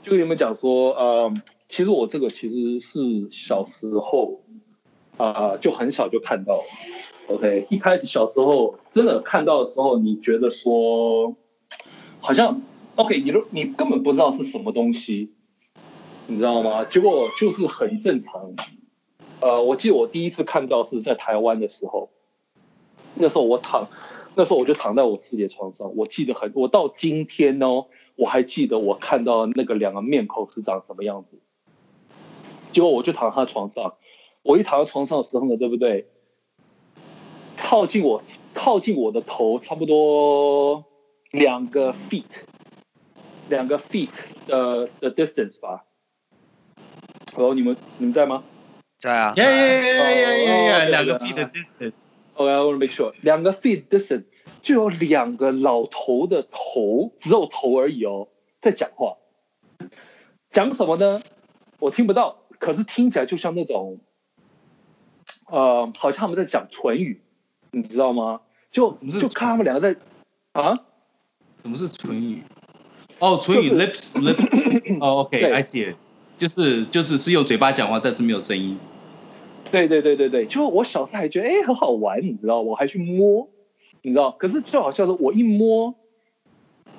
[0.08, 1.42] 跟你们讲说，嗯。
[1.70, 4.40] 其实我这个其实是小时候
[5.18, 6.64] 啊、就很小就看到。
[7.26, 11.36] OK，一开始小时候真的看到的时候，你觉得说
[12.20, 12.62] 好像
[12.94, 15.34] OK，你都你根本不知道是什么东西，
[16.26, 16.86] 你知道吗？
[16.86, 18.54] 结果就是很正常。
[19.40, 22.08] 呃，我记得我第一次看到是在台湾的时候，
[23.14, 23.88] 那时候我躺，
[24.36, 31.38] 那时候我就躺在我自己的床上，我记得很，我到今天哦，我还记得我看到那个两个面孔是长什么样子。
[32.72, 33.94] 结果我就躺在他床上，
[34.42, 36.08] 我一躺在床上的时候呢，对不对？
[37.56, 38.20] 靠近我，
[38.54, 40.84] 靠近我的头，差不多
[41.30, 42.24] 两个 feet，
[43.48, 44.10] 两个 feet
[44.48, 45.84] 的的 distance 吧。
[47.32, 48.42] Hello，你们你们在吗？
[48.98, 49.32] 在啊。
[49.36, 51.92] Yeah yeah yeah yeah yeah yeah，两个 feet 的 distance。
[52.34, 54.24] OK，I want to make sure，两个 feet distance
[54.62, 58.28] 就有两个老头的头，只有头而已哦，
[58.60, 59.16] 在讲话。
[60.50, 61.20] 讲什么呢？
[61.78, 62.38] 我听不到。
[62.58, 64.00] 可是听起来就像那种，
[65.48, 67.20] 呃，好像他们在讲唇语，
[67.70, 68.40] 你知道吗？
[68.72, 70.00] 就就看他们两个在，
[70.52, 70.74] 啊？
[71.62, 72.42] 什么是唇语？
[73.20, 75.94] 哦，唇语 lips lips，哦，OK，I see，
[76.36, 78.76] 就是 就只是用嘴巴讲话，但是没有声音。
[79.70, 83.48] 对对对对对，就我小时候还觉得哎很好玩，你知道，我还去摸，
[84.08, 85.94] 你知道，可是最好笑的是我一摸，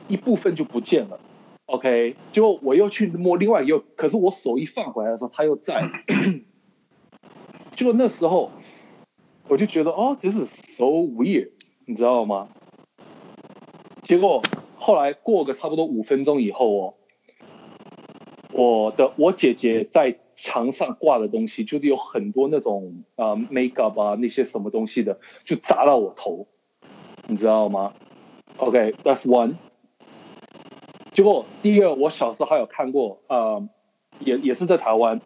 [0.08, 1.20] 一部分就不见了。
[1.66, 5.90] OK，结果我又去摸另外一个，可是我手一放回来的时候，它又在。
[7.76, 8.52] 结果那时候
[9.48, 11.52] 我就觉得哦，this is so weird，
[11.86, 12.50] 你知道吗？
[14.04, 14.42] 结果
[14.78, 16.94] 后来过个差不多五分钟以后哦，
[18.52, 26.48] 我的我姐姐在墙上挂的东西，就是有很多那种啊、makeup 啊那些什么东西的，就砸到我头，
[27.30, 27.94] 你知道吗
[28.58, 29.54] ？OK，that's、okay, one。
[31.12, 33.70] 结果第二，我小时候还有看过，呃，
[34.18, 35.22] 也也是在台湾。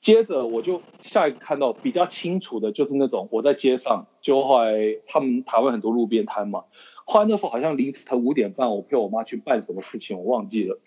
[0.00, 6.64] 接着我就下一个看到比较清楚的，就是那种我在街上，就后来他们台湾很多路边摊嘛。
[7.04, 10.80] 后来那时候好像凌晨五点半，我陪我妈去办什么事情，我忘记了。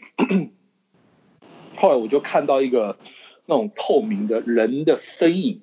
[1.77, 2.97] 后来我就看到一个
[3.45, 5.61] 那种透明的人的身影，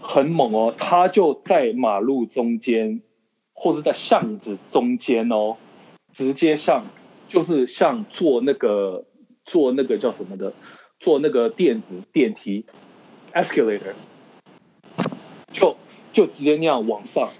[0.00, 3.02] 很猛哦，他就在马路中间，
[3.60, 5.56] 或是在巷子中间哦，
[6.12, 6.86] 直接像。
[7.28, 9.04] 就是像坐那个
[9.44, 10.52] 坐那个叫什么的，
[10.98, 12.66] 坐那个电子电梯
[13.32, 13.94] ，escalator，
[15.52, 15.76] 就
[16.12, 17.30] 就直接那样往上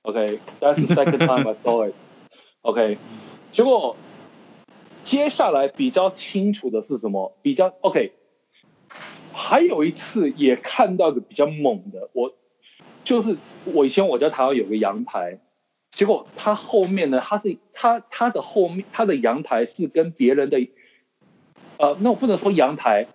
[0.00, 2.96] ，OK，that's the second time I saw it，OK，
[3.52, 3.98] 结果
[5.04, 7.36] 接下来比较清楚的是什么？
[7.42, 8.14] 比较 OK，
[9.34, 12.32] 还有一次也看到个比较猛的，我
[13.04, 15.40] 就是我以前我在台湾有个阳台。
[15.94, 17.20] 结果他后面呢？
[17.20, 20.58] 他是他他的后面，他的阳台是跟别人的，
[21.78, 23.06] 呃，那我不能说阳台，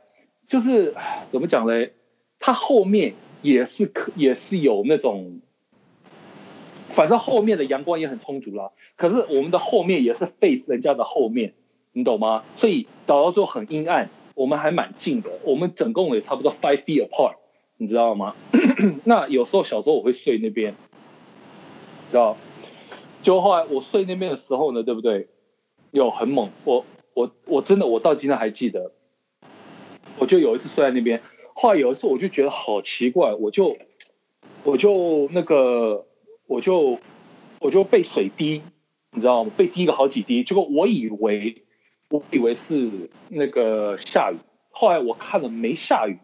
[0.47, 0.95] 就是
[1.31, 1.93] 怎么讲嘞？
[2.39, 5.41] 它后面也是可也是有那种，
[6.93, 8.71] 反正后面的阳光也很充足啦。
[8.95, 11.53] 可是我们的后面也是 face 人家的后面，
[11.91, 12.45] 你懂吗？
[12.55, 17.35] 所以导到之后很阴暗，我们还蛮近的，我们总共也差不多 five feet apart，
[17.75, 18.35] 你知道吗？
[19.03, 20.75] 那有时候小时候我会睡那边，
[22.11, 22.37] 知道？
[23.21, 25.27] 就后来我睡那边的时候呢，对不对？
[25.91, 28.91] 有很猛，我我我真的我到今天还记得，
[30.19, 31.21] 我就有一次睡在那边，
[31.55, 33.75] 后来有一次我就觉得好奇怪，我就
[34.63, 36.05] 我就那个
[36.45, 36.99] 我就
[37.59, 38.61] 我就被水滴，
[39.11, 39.51] 你知道吗？
[39.57, 41.63] 被滴个好几滴，结果我以为
[42.09, 44.37] 我以为是那个下雨，
[44.69, 46.19] 后来我看了没下雨，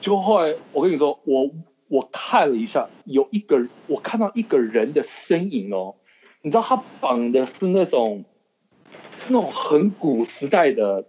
[0.00, 1.50] 结果后来我跟你说，我
[1.88, 5.96] 我看了一下，有一个我看到一个人的身影哦，
[6.46, 8.24] 你知道他绑的是那种。
[9.18, 11.06] 是那种很古时代的，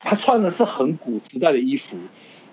[0.00, 1.96] 他穿的是很古时代的衣服，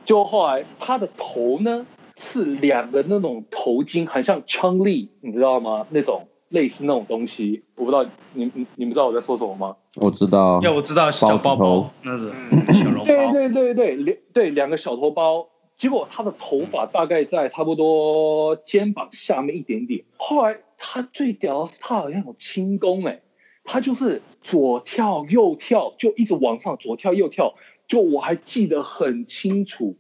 [0.06, 5.88] 就后来他的头呢是两个那种头巾，很像枪力，你知道吗？
[5.90, 9.76] 那种类似那种东西，我不知道你你你们知道我在说什么吗？
[9.96, 12.32] 我知道，要我知道小包包，那个
[12.72, 15.48] 小笼包，对对对对，两对两个小头包，
[15.84, 23.20] 结果他的头发大概在差不多肩膀下面一点点，后来他最屌他好像有轻功哎。
[23.66, 29.98] 他就是左跳右跳，就一直往上左跳右跳，就我还记得很清楚，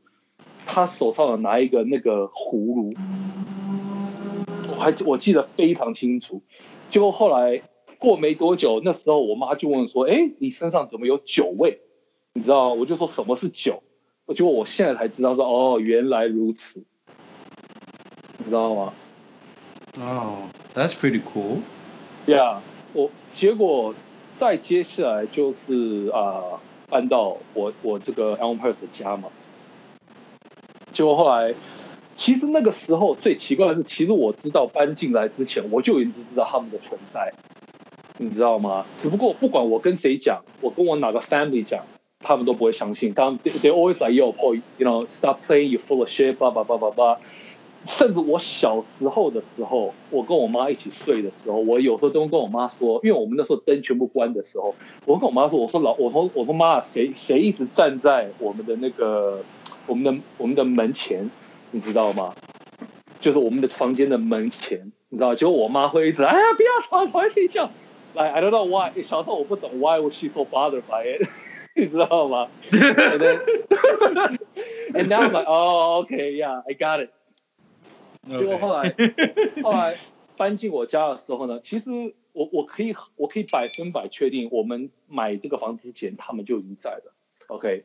[0.65, 2.93] 他手上有拿一个那个葫芦，
[4.69, 6.43] 我还我记得非常清楚。
[6.91, 7.62] 结果后来
[8.00, 11.82] 过没多久，那时候我妈就问说：“哎，你身上怎么有酒味？”
[12.34, 12.74] 你知道？
[12.74, 13.84] 我就说什么是酒，
[14.36, 16.84] 结果我现在才知道说哦，原来如此，
[18.38, 18.94] 你知道吗？
[20.00, 21.60] 哦、oh,，That's pretty cool.
[22.26, 22.60] Yeah.
[22.94, 23.94] 我结果
[24.38, 26.60] 再接下来就是啊、呃、
[26.90, 29.30] 搬到我我这个 Elm Pers 的家嘛，
[30.92, 31.54] 结果后来
[32.16, 37.34] 其实那个时候最奇怪的是，其实我知道搬进来之前我就已经知道他们的存在，
[38.18, 38.86] 你知道吗？
[39.02, 41.86] 只不过不管我跟谁讲，我跟我哪个 family 讲，
[42.24, 46.52] 他们都不会相信，他们 they they always like yo Paul you know stop playing you full of shit blah
[46.52, 47.18] blah blah blah blah
[47.86, 54.74] 甚至我小时候的时候，我跟我妈一起睡的时候，我有时候都会跟我妈说，因为我们那时候灯全部关的时候，
[55.06, 59.44] 我跟我妈说，我说老，我说我说妈，谁谁一直站在我们的那个
[59.86, 61.30] 我们的我们的门前，
[61.72, 62.34] 你知道吗？
[63.20, 65.36] 就是我们的房间的门前，你知道？
[65.36, 67.70] 结果我妈会一直，哎呀，不要吵，快睡觉。
[68.14, 71.28] 来，I don't know why，小时候我不懂 why was she so bothered by it，
[71.76, 73.40] 你知道吗？And then,
[74.94, 77.10] and now I'm like, oh, okay, yeah, I got it.
[78.26, 79.62] 结果后来，Okay.
[79.64, 79.96] 后来
[80.38, 81.90] 搬进我家的时候呢，其实
[82.32, 87.14] 我我可以我可以百分百确定，我们买这个房子之前他们就已经在了。
[87.48, 87.84] OK，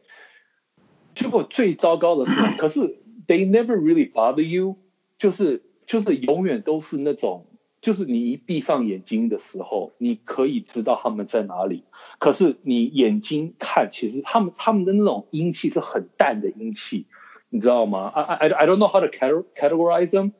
[1.15, 2.81] 结果最糟糕的是， 可是
[3.27, 4.77] they never really bother you，
[5.19, 7.47] 就是就是永远都是那种，
[7.81, 11.85] 就是你一闭上眼睛的时候，你可以知道他们在哪里，
[12.19, 17.07] 可是你眼睛看，其实他们他们的那种阴气是很淡的阴气。
[17.51, 20.33] 你知道吗？I I I don't know how to categorize them，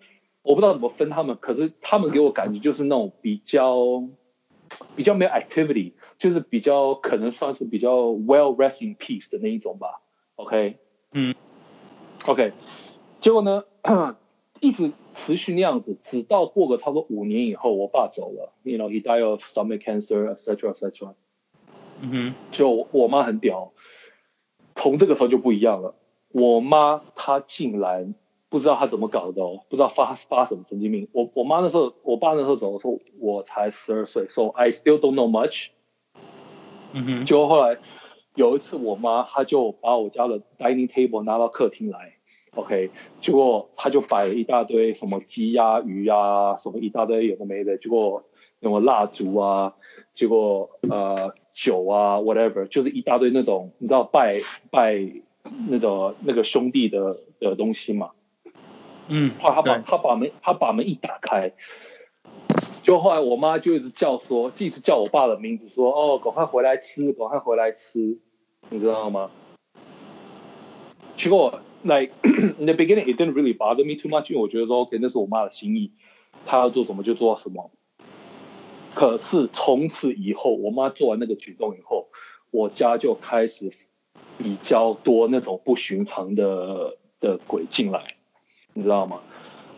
[0.43, 1.39] 我不知道怎么分他们。
[1.41, 4.05] 可是他们给我感觉就是那种比较
[4.95, 10.03] 比较没有 activity，就是比较可能算是比较 well rest in peace 的那一种吧。
[10.35, 10.77] OK，
[11.13, 11.35] 嗯
[12.27, 12.53] ，OK，
[13.23, 13.65] 结果呢，
[14.61, 21.15] 一直持续那样子，直到过个差不多五年以后，我爸走了，you know he died of stomach cancer，etc etc。
[22.01, 23.73] 嗯哼，就我妈很屌，
[24.77, 25.95] 从这个时候就不一样了。
[26.31, 28.15] 我妈她竟然
[28.49, 31.09] 不知道她怎么搞的哦，不知道发发什么神经病。
[31.13, 35.69] 我我妈那时候，我爸那时候走的时候，我才十二岁，so I still don't know much。
[36.93, 37.25] 嗯哼。
[37.27, 37.79] 结果后来
[38.35, 42.18] 有一次，我妈她就把我家的 dining table 拿到客厅来
[42.55, 48.25] ，OK，结果他就摆了一大堆什么鸡呀、鱼呀，什么一大堆有的没的，结果
[48.61, 49.75] 什么蜡烛啊，
[50.15, 55.23] 结果呃酒啊，whatever，就是一大堆那种你知道拜拜。
[55.67, 58.11] 那个那个兄弟的的东西嘛，
[59.09, 61.53] 嗯，后来他把他把门他把门一打开，
[62.83, 68.19] 就后来我妈就一直叫说，一直叫我爸的名字说，哦，赶快回来吃，赶快回来吃，
[68.69, 69.31] 你知道吗？
[71.17, 72.13] 结果，like
[72.59, 75.93] in the beginning it didn't really bother me too much，因为我觉得说，OK，那是我妈的心意，
[76.47, 77.71] 她要做什么就做什么。
[78.95, 82.09] 可是从此以后，我妈做完那个举动以后，
[82.51, 83.73] 我家就开始。
[84.37, 88.15] 比较多那种不寻常的的鬼进来，
[88.73, 89.21] 你知道吗？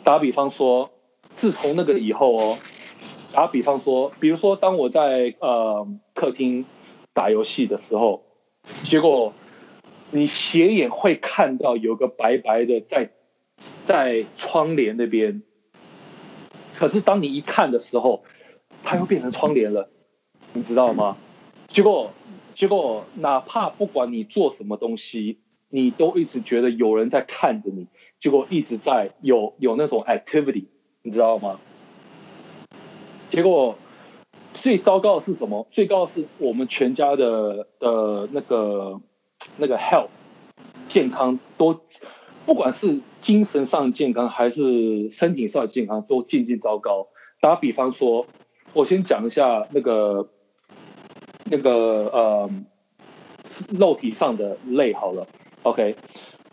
[0.04, 0.90] 打比方说，
[1.36, 2.58] 自从那个以后哦，
[3.32, 6.66] 打比方说，比如说当我在呃客厅
[7.14, 8.22] 打游戏的时候，
[8.84, 9.32] 结果
[10.10, 13.10] 你斜眼会看到有个白白的在
[13.86, 15.42] 在窗帘那边，
[16.76, 18.24] 可是当你一看的时候，
[18.82, 19.90] 它又变成窗帘了，
[20.52, 21.16] 你知道吗？
[21.68, 22.12] 结果
[22.54, 25.38] 结果哪怕不管你做什么东西，
[25.68, 27.86] 你都一直觉得有人在看着你，
[28.18, 30.64] 结果一直在有有那种 activity，
[31.02, 31.60] 你知道吗？
[33.28, 33.76] 结果
[34.54, 35.68] 最糟糕的是什么？
[35.70, 39.00] 最高的是我们全家的的那个
[39.56, 40.08] 那个 health
[40.88, 41.80] 健康都，
[42.46, 47.08] 不管是精神上健康还是身体上的健康都渐渐糟糕。
[47.40, 48.26] 打比方说，
[48.72, 50.28] 我先讲一下那个
[51.44, 51.72] 那个
[52.12, 52.50] 呃
[53.70, 55.26] 肉体上的累好了
[55.62, 55.96] ，OK，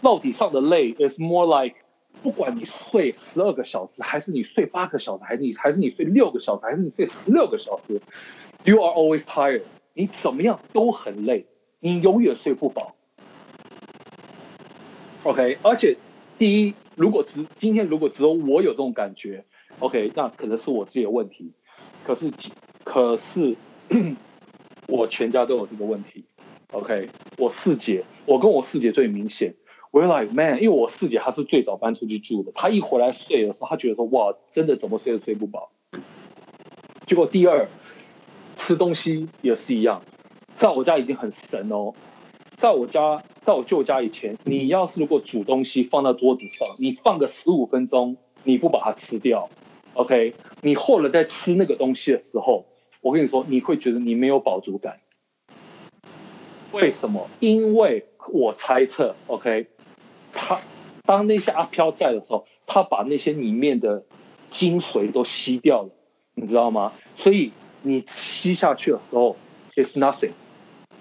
[0.01, 1.75] 肉体上的累 is more like
[2.23, 8.01] 不管你睡十二个小时，还是你睡八个小时，还是你还是你睡六个小时，还是你睡十六个小时
[8.63, 9.63] ，you are always tired。
[9.93, 11.45] 你怎么样都很累，
[11.79, 12.95] 你永远睡不饱。
[15.23, 15.97] OK，而且
[16.37, 19.45] 第一，如果只今天如果只有我有这种感觉
[19.79, 21.51] ，OK，那可能是我自己的问题。
[22.05, 22.31] 可是
[22.83, 23.57] 可是
[24.87, 26.25] 我全家都有这个问题。
[26.71, 29.55] OK，我四姐，我跟我四姐最明显。
[29.91, 35.71] 我 like man，因为我四姐她是最早搬出去住的，她一回来睡的时候，她觉得说哇，真的怎么睡都睡不饱。
[37.05, 37.67] 结果第二，
[38.55, 40.03] 吃东西也是一样，
[40.57, 41.93] 在我家已经很神哦，
[42.57, 49.49] 在我家，在我舅家以前，你要是如果煮东西放到桌子上，你放个十五分钟，你不把它吃掉
[49.93, 52.65] ，OK，你后来在吃那个东西的时候，
[53.01, 54.99] 我跟你说，你会觉得你没有饱足感。
[56.71, 57.29] 为什么？
[57.39, 59.67] 因为我猜测，OK。
[60.33, 60.61] 他
[61.05, 64.03] 当那些阿飘在的时候，他把那些里面的
[64.49, 65.89] 精髓都吸掉了，
[66.33, 66.93] 你知道吗？
[67.15, 67.51] 所以
[67.83, 69.37] 你吸下去的时候
[69.75, 70.31] ，it's nothing，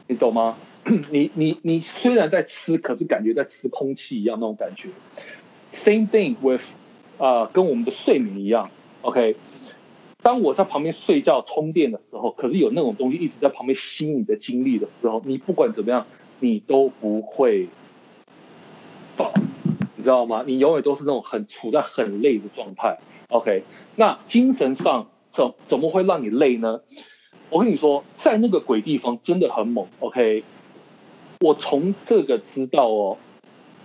[0.06, 0.56] 你懂吗？
[1.10, 4.88] 你你你虽然在吃，可是感觉在吃空气一样那种感觉。
[5.84, 6.62] Same thing with
[7.18, 8.70] 啊、跟我们的睡眠一样
[9.02, 9.36] ，OK。
[10.22, 16.06] 当我在旁边睡觉充电的时候，可是有那种东西一直在旁边吸你的精力的时候，你不管怎么样，
[16.40, 17.68] 你都不会
[19.16, 19.32] 饱。
[19.96, 20.44] 你知道吗？
[20.46, 22.98] 你永远都是那种很处在很累的状态。
[23.28, 23.62] OK，
[23.96, 26.80] 那精神上怎怎么会让你累呢？
[27.48, 29.86] 我跟你说，在那个鬼地方真的很猛。
[30.00, 30.42] OK，
[31.40, 33.18] 我从这个知道哦，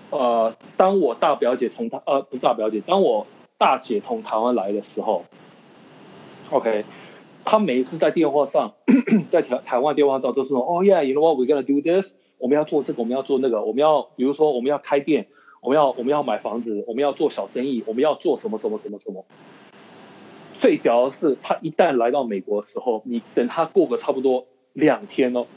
[0.10, 5.26] 呃，当我大表姐从她呃不是大表姐，当我大姐从台湾来的时候
[6.50, 6.86] ，OK，
[7.46, 8.74] 她每一次在电话上，
[9.30, 12.14] 在台台湾电话上都是说，哦，yeah，you know what we gonna do this。
[12.40, 15.28] 我们要做这个，我们要做那个，我们要，比如说我们要开店，
[15.62, 19.24] 我们要我们要买房子，我们要做小生意，我们要做什么什么什么什么。
[20.62, 25.48] 最屌的是，他一旦来到美国的时候，你等他过个差不多两天哦，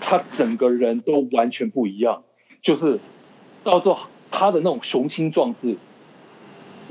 [0.00, 2.24] 他整个人都完全不一样，
[2.62, 2.98] 就是
[3.62, 3.98] 到时候
[4.30, 5.76] 他的那种雄心壮志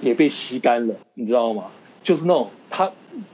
[0.01, 1.71] 也被吸干了，你知道吗？
[2.03, 2.91] 就是那种他，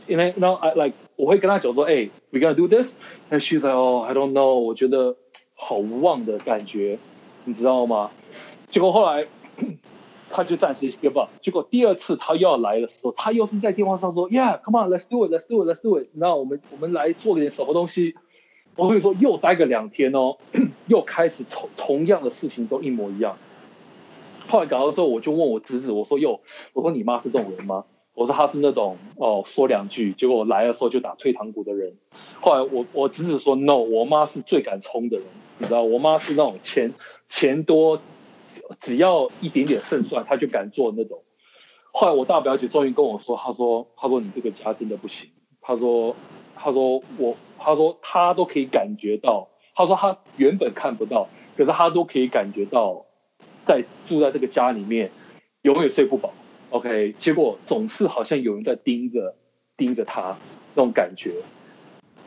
[0.08, 0.94] 因为然后 I like。
[1.18, 5.16] 我会跟他讲说，哎、，we gonna do this，and she's like，哦，I don't know，我觉得
[5.56, 7.00] 好无望的感觉，
[7.44, 8.12] 你知道吗？
[8.70, 9.26] 结果后来
[10.30, 11.30] 他就暂时 give up。
[11.42, 16.08] 结果第二次他又要来的时候，他又是在电话上说，Yeah，come on，let's do it，let's do it，let's do it。
[16.16, 18.16] 然后我们我们来做点什么东西。
[18.76, 20.38] 我跟你说，又待个两天哦，
[20.86, 23.38] 又开始同同样的事情都一模一样。
[24.48, 26.42] 后来搞到之后，我就问我侄子，我说，哟，
[26.74, 27.86] 我说你妈是这种人吗？
[28.14, 31.94] 我说他是那种哦，说两句，结果我来的时候就打退堂鼓的人。
[32.40, 35.26] 后来我我侄子说 no，我妈是最敢冲的人，
[35.58, 36.94] 你知道，我妈是那种钱
[37.30, 38.00] 钱多，
[38.82, 41.24] 只要一点点胜算，他就敢做那种。
[41.92, 45.30] 后来我大表姐终于跟我说，她说她说你这个家真的不行，
[45.62, 46.16] 她说
[46.56, 53.06] 她说我她说她都可以感觉到，她说她原本看不到，可是她都可以感觉到，
[53.66, 55.12] 在住在这个家里面
[55.64, 56.34] 永远睡不饱。
[56.70, 59.36] OK，结果总是好像有人在盯着
[59.78, 60.38] 盯着他
[60.76, 61.32] 那种感觉，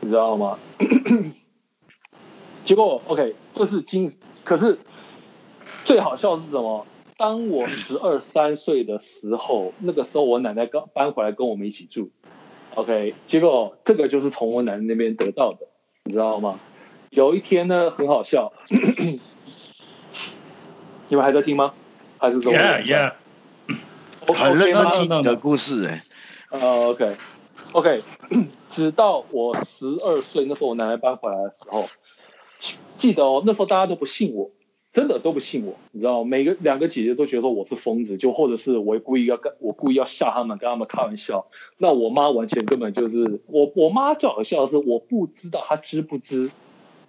[0.01, 0.57] 你知道吗？
[2.65, 4.79] 结果 OK，这是今，可是
[5.85, 6.85] 最好笑的是什么？
[7.17, 12.09] 当我十二三岁的时候，那个时候我奶奶刚搬回来跟我们一起住。
[12.75, 15.67] OK，结果这个就是从我奶奶那边得到的，
[16.05, 16.59] 你知道吗？
[17.09, 18.53] 有一天呢，很好笑，
[21.09, 21.73] 你们还在听吗？
[22.17, 23.13] 还是说？Yeah, yeah.
[24.33, 26.01] 很认真听你的故事哎、
[26.49, 26.59] 欸。
[26.59, 28.01] 呃，OK，OK，
[28.71, 31.85] 直到我十二岁，那时候我奶奶搬回来的时候，
[32.97, 34.51] 记得哦，那时候大家都不信我，
[34.93, 41.47] 真的都不信我，你知道，每个两个姐姐都觉得我是疯子，就或者是我故意要跟，我故意要吓他们，跟他们开玩笑。
[41.77, 46.51] 那我妈完全根本就是，我我妈最好笑的是，我不知道她知不知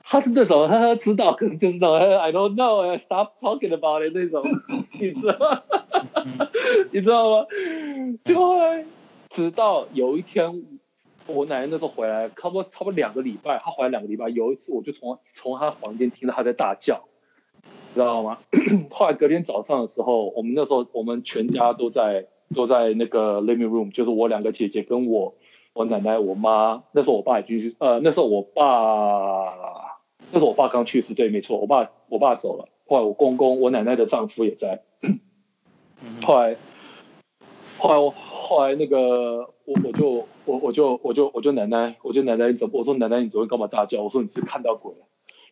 [0.05, 4.45] 她是那种她知道，可能就是那种 I don't know，stop talking about it 那种，
[5.01, 5.63] 你知道吗？
[6.93, 7.47] 你知道吗？
[8.25, 8.85] 就会
[9.31, 10.65] 直到有一天，
[11.27, 17.03] 我奶奶那时候回来，差不多差不多两个礼拜，她回来两个礼拜，有一次我就从从她房间听到她在大叫，
[17.95, 18.39] 知道吗？
[18.91, 25.35] 后来隔天早上的时候，我们那时候我们全家都在都在那个 living room，就是我两个姐姐跟我
[25.75, 29.91] 我奶奶我妈，那时候我爸已经去呃那时候我爸。
[30.35, 32.67] 那时候我爸刚去世，对，没错，我爸我爸走了。
[32.87, 34.81] 后来我公公，我奶奶的丈夫也在。
[36.23, 36.57] 后来，
[37.77, 42.79] 后来我后来那个我我就我我就我就我就奶奶，我就奶奶你怎么？
[42.79, 44.03] 我说奶奶你昨天干嘛大叫？
[44.03, 45.01] 我说你是看到鬼了。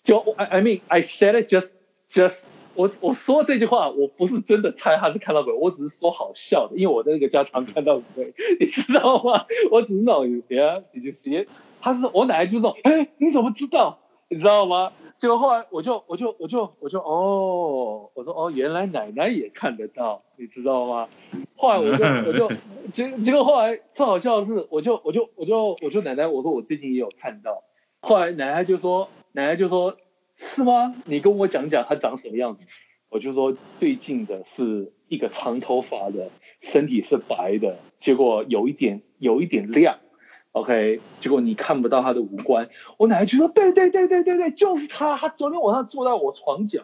[0.02, 1.68] 就 I I mean I said it just
[2.10, 2.34] just
[2.74, 9.46] 我我说这句话，我不是真的猜他是看到鬼，我只是说好笑的，因为我在那个家常看到鬼， 你知道吗？
[9.70, 11.46] 我只是那种别你就直接，
[11.80, 13.98] 他是我奶奶就说，哎，你怎么知道？
[14.28, 14.92] 你知道吗？
[15.18, 21.08] 结果后来我就我就我就我就哦，我说哦，原来奶奶也看得到，你知道吗？
[21.56, 22.48] 后来我就我就
[22.94, 27.64] 结结果后来最好笑的是，我就我就我就我就奶奶我说我最近也有看到，
[28.00, 29.96] 后来奶奶就说奶奶就说
[30.40, 30.94] 是吗？
[31.04, 32.64] 你跟我讲讲他长什么样子？
[33.08, 36.30] 我就说最近的是一个长头发的，
[36.60, 39.98] 身体是白的，结果有一点有一点亮。
[40.52, 46.80] OK，结果你看不到他的五官，我奶奶就说：“对对对对对对，就是他，他昨天晚上坐在我床角，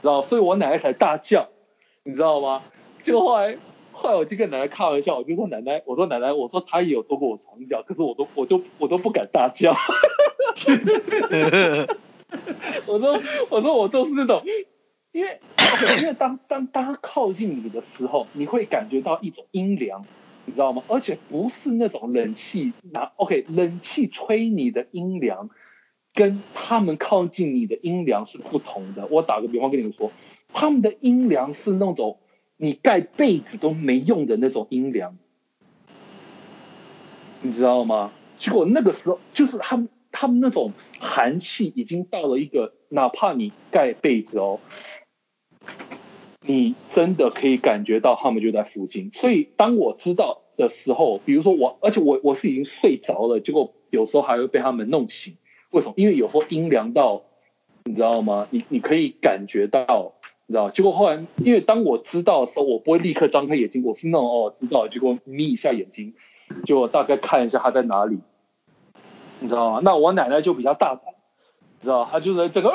[0.00, 0.22] 知道？
[0.22, 1.48] 所以我奶奶才大叫，
[2.02, 2.62] 你知道吗？
[3.04, 3.56] 结果后来，
[3.92, 9.72] 后来我就跟奶奶开玩笑，我就说奶奶，我说奶奶，我说他也有坐过我床角，可是我都我都我都不敢大叫，
[12.86, 13.20] 我说
[13.50, 14.42] 我说我都是那种，
[15.12, 15.40] 因为
[16.00, 20.04] 因为当当当他靠近你的时候，你会感觉到一种阴凉。”
[20.46, 20.82] 你知道吗？
[20.88, 25.48] 而且不是那种冷气拿，OK，冷气吹你的阴凉，
[26.12, 29.06] 跟他们靠近你的阴凉是不同的。
[29.06, 30.12] 我打个比方跟你们说，
[30.52, 32.18] 他们的阴凉是那种
[32.58, 35.16] 你盖被子都没用的那种阴凉，
[37.40, 38.12] 你知道吗？
[38.36, 44.60] 结果那个时候就是他们他们那种寒气已经到了一个，哪怕你盖被子哦。
[46.46, 55.36] 你真的可以感觉到他们就在附近，所以当我知道的时候，比如说我，而且我我是已经睡着了，结果有时候还会被他们弄醒。
[55.70, 55.94] 为什么？
[55.96, 57.22] 因为有时候阴凉到，
[57.84, 58.46] 你知道吗？
[58.50, 60.12] 你你可以感觉到，
[60.46, 60.70] 你知道？
[60.70, 66.14] 结果后来，因为当我知道的时候，我不会立刻张开眼睛，我是那种哦，知道，结果眯一下眼睛，
[66.66, 68.18] 就大概看一下他在哪里，
[69.44, 69.80] 你知道吗？
[69.84, 71.12] 那我奶奶就比较大胆，
[71.80, 72.70] 你知道，她就是整个，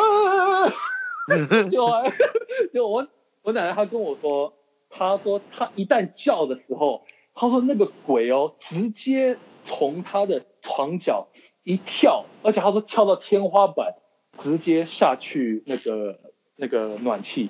[1.71, 1.87] 就
[2.71, 3.07] 就我。
[3.41, 4.53] 我奶奶她跟我说，
[4.91, 11.29] 她说她一旦叫的时候，她说那个鬼哦，直接从她的床角
[11.63, 13.95] 一跳，而且她说跳到天花板，
[14.43, 16.19] 直接下去那个
[16.57, 17.49] 那个暖气，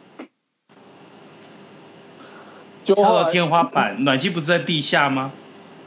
[2.86, 5.34] 就跳到天花板，暖气不是在地下吗？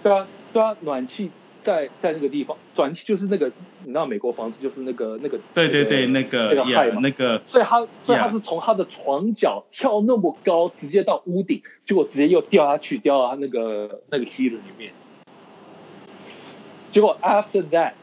[0.03, 1.31] 对啊，对啊，暖气。
[1.63, 3.51] 在在那个地方，转气就是那个，
[3.85, 14.93] 你知道美国房子就是那个那个，对对对，那个那个害嘛，那个，所以他所以他是从他的床角跳那么高，直接到屋顶，结果直接又掉下去，掉到他那个那个 heater 里面。
[16.91, 17.95] 结果 after that，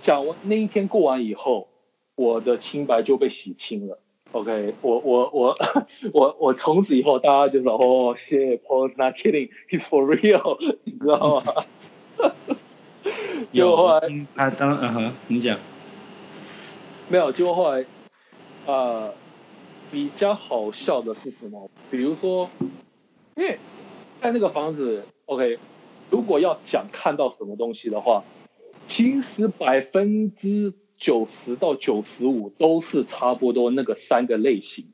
[0.00, 1.68] 讲完那一天过完以后，
[2.16, 3.98] 我的清白就被洗清了。
[4.32, 5.56] OK，我我我
[6.12, 11.64] 我我从此以后，大家就说哦，shit，Paul's not kidding，he's for real，你知道吗？
[13.52, 15.58] 就后来啊，当嗯哼，你讲，
[17.08, 17.84] 没有，就后来，
[18.66, 19.12] 呃，
[19.92, 21.70] 比较好笑的是什么？
[21.90, 22.50] 比如说，
[23.36, 23.58] 因为
[24.20, 25.58] 在那个房子，OK，
[26.10, 28.24] 如果要想看到什么东西的话，
[28.88, 34.86] 其实百分之九十到九十五都是差不多那个三个类型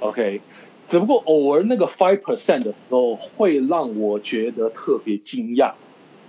[0.00, 0.40] ，OK，
[0.88, 5.72] 只不过偶尔那个 five percent 的时候会让我觉得特别惊讶，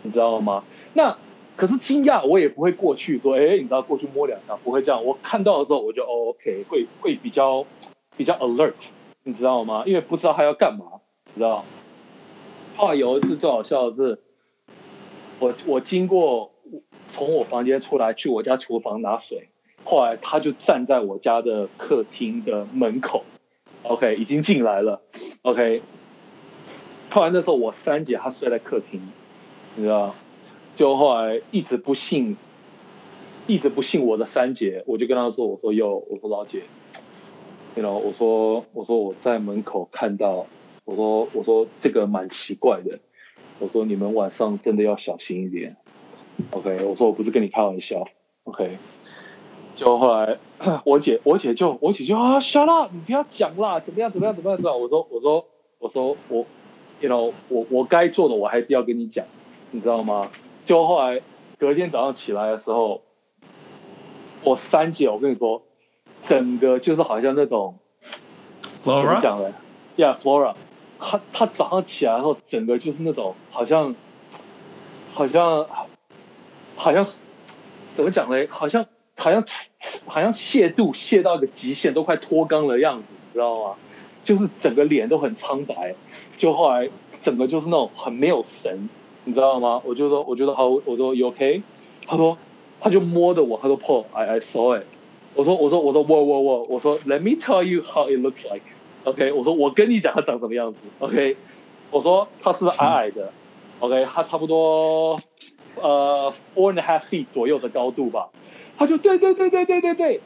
[0.02, 0.64] 你知道吗？
[0.94, 1.18] 那
[1.56, 5.06] 可是惊讶，我也不会过去说，哎，你知道过去摸两下，不会这样。
[5.06, 7.66] 我看到的时候，我就、OK，会会比较
[8.18, 8.74] 比较 alert，
[9.24, 9.84] 你知道吗？
[9.86, 11.02] 因为不知道他要干嘛，
[11.34, 11.64] 你知道。
[12.76, 14.20] 后来有一次最好笑的是，
[15.40, 16.52] 我我经过
[17.12, 19.50] 从我房间出来去我家厨房拿水，
[19.84, 23.24] 后来他就站在我家的客厅的门口
[23.84, 25.02] ，OK，已经进来了
[25.44, 25.84] ，OK。
[27.12, 29.00] 后来那时候我三姐她睡在客厅，
[29.76, 30.16] 你知道。
[30.76, 32.36] 就后来一直不信，
[33.48, 36.64] 一直不信我的三姐，我就跟她说：“我说哟，我说老姐，
[37.76, 40.48] 你 you know, 我说我说我在门口看到，
[40.86, 43.00] 我说我说这个蛮奇怪的，
[43.60, 45.78] 我说你们晚上真的要小心一点
[46.52, 48.08] ，OK，我说我不是跟你开玩笑
[48.46, 48.78] ，OK。
[49.76, 50.38] 就后来
[50.86, 54.80] 我姐我姐就我姐就啊 shut up，你不要讲啦，怎么样怎么样怎么样怎么样？
[54.80, 55.46] 我说我说
[55.80, 56.46] 我说我
[57.00, 59.26] ，you know 我我该做的我还是要跟你讲，
[59.72, 60.30] 你知道吗？
[60.66, 61.22] 就后来
[61.58, 63.02] 隔天早上起来的时候，
[64.44, 65.64] 我三姐我跟你说，
[66.28, 67.78] 整个就是好像那种
[68.76, 69.54] 怎么讲呢
[69.98, 70.56] ？Yeah Flora，
[71.00, 73.96] 她她早上起来后，整个就是那种好像
[75.14, 75.68] 好像
[76.76, 77.06] 好像
[77.96, 78.48] 怎么讲呢？
[78.50, 78.86] 好像。
[79.16, 79.46] 好像
[80.08, 83.76] 好像泄度泄到一个极限，都快脱肛的样子，你知道吗？
[84.26, 85.94] 就是整个脸都很苍白，
[86.36, 86.90] 就后来
[87.22, 88.90] 整个就是那种很没有神，
[89.26, 89.82] 你知道吗？
[89.86, 91.62] 我就说，我觉得好，我说 you OK？
[92.06, 92.38] 他说，
[92.80, 94.86] 他就摸着我，他说 Paul，I I saw it。
[95.36, 98.64] 我说，我说，我说，我我我，我说 Let me tell you how it looks like。
[99.06, 100.78] OK，我说我跟你讲他长什么样子。
[101.00, 101.38] OK，
[101.92, 103.32] 我说他是矮矮的。
[103.80, 105.20] OK，他差不多
[105.82, 108.30] 呃 four and a half feet 左右的高度吧。
[108.78, 110.22] 他就对对对对对对对，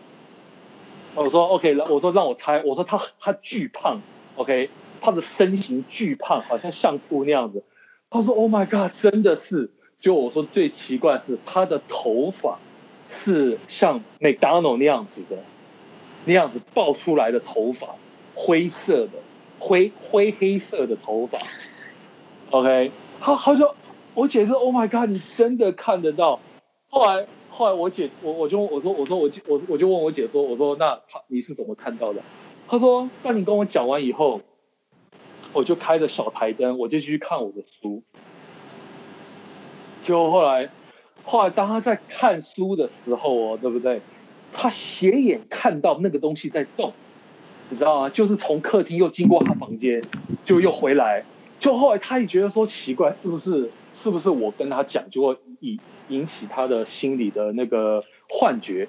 [1.15, 4.01] 我说 OK，我说让我猜，我说他他巨胖
[4.35, 4.69] ，OK，
[5.01, 7.63] 他的身形巨胖，好像相扑那样子。
[8.09, 9.71] 他说 Oh my God，真的是。
[9.99, 12.59] 就我说最奇怪是他的头发
[13.09, 15.37] 是像 McDonald 那样子的，
[16.25, 17.95] 那样子爆出来的头发，
[18.35, 19.13] 灰色的
[19.59, 21.39] 灰灰黑色的头发
[22.51, 23.75] ，OK，他他说
[24.13, 26.39] 我姐说 Oh my God，你真的看得到？
[26.89, 27.27] 后来。
[27.49, 32.21] 后来我姐，我我就我说我说我我我就问我姐说，我说那他你是怎么看到的？
[32.67, 34.41] 她说，当你跟我讲完以后，
[35.57, 38.03] 我就开着小台灯，我就去看我的书。
[40.03, 40.69] 就后来，
[41.23, 44.01] 后来当他在看书的时候哦，对不对？
[44.53, 46.93] 他斜眼看到那个东西在动，
[47.71, 48.09] 你知道吗？
[48.09, 50.03] 就是从客厅又经过他房间，
[50.45, 51.25] 就又回来。
[51.59, 53.71] 就后来他也觉得说奇怪，是不是？
[54.03, 55.79] 是不是我跟他讲就会引
[56.09, 58.87] 引起他的心理的那个幻觉？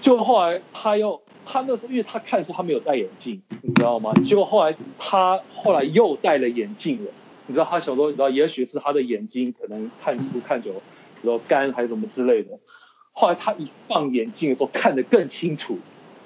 [0.00, 4.12] 就后来他又他那时候因为他看书他没有戴眼镜，你知道吗？
[4.26, 7.10] 结果后来他后来又戴了眼镜了，
[7.46, 10.80] 你知道他想说，你知道也许是他的眼睛可能看书看久了，
[11.22, 12.58] 然后干还是什么之类的。
[13.12, 15.78] 后来他一放眼镜的时候看得更清楚，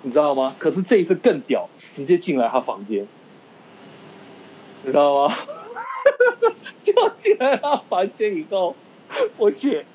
[0.02, 0.54] 你知道吗？
[0.58, 3.06] 可是这一次更屌，直接进来他房间，
[4.82, 5.34] 你知道吗？
[6.84, 8.74] 就进来他房间以后，
[9.38, 9.86] 我姐，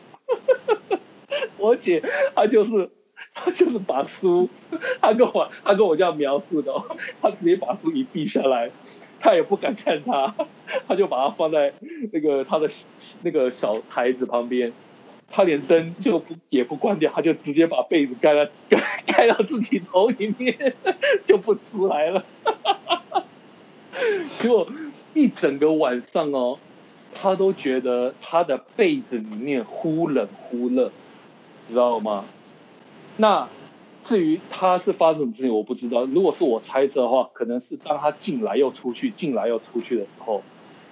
[1.59, 2.01] 我姐
[2.33, 2.89] 她就是
[3.55, 4.49] 就是把书，
[5.01, 6.73] 他跟我他跟我这样描述的，
[7.21, 8.71] 他直接把书一闭下来，
[9.19, 10.33] 他也不敢看他，
[10.87, 11.73] 他就把它放在
[12.11, 12.69] 那个他的
[13.21, 14.73] 那个小台子旁边，
[15.29, 20.73] 他连灯就不也不关掉，他就直接把被子盖了盖盖到自己头里面，
[21.25, 22.25] 就不出来了，
[24.39, 24.67] 结果。
[25.13, 26.59] 一整个晚上哦，
[27.15, 30.91] 他都觉得他的被子里面忽冷忽热，
[31.67, 32.25] 知道吗？
[33.17, 33.47] 那
[34.05, 36.05] 至于他是发生什么事情，我不知道。
[36.05, 40.43] 如果是我猜测的话，可能是当他进来又出去，进来又出去的时候，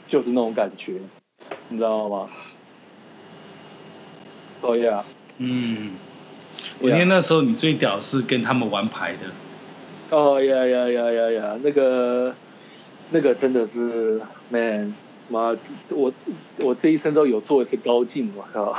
[0.08, 1.00] 就是那种感觉，
[1.70, 2.30] 你知道吗？
[4.62, 5.04] 对呀，
[5.38, 5.92] 嗯，
[6.80, 9.32] 我记得那时候你最屌是跟他们玩牌的。
[10.18, 12.36] 哦呀呀呀呀呀，那个。
[13.12, 14.20] 那个真的是
[14.50, 14.92] ，man，
[15.30, 15.56] 妈，
[15.90, 16.12] 我
[16.58, 18.76] 我这一生都有做一次高进，我靠！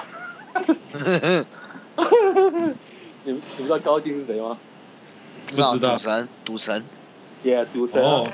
[3.27, 4.57] 你们你们知道高进是谁吗？
[5.47, 6.85] 知道，赌神，赌神。
[7.45, 8.01] Yeah，赌神。
[8.01, 8.29] 哦。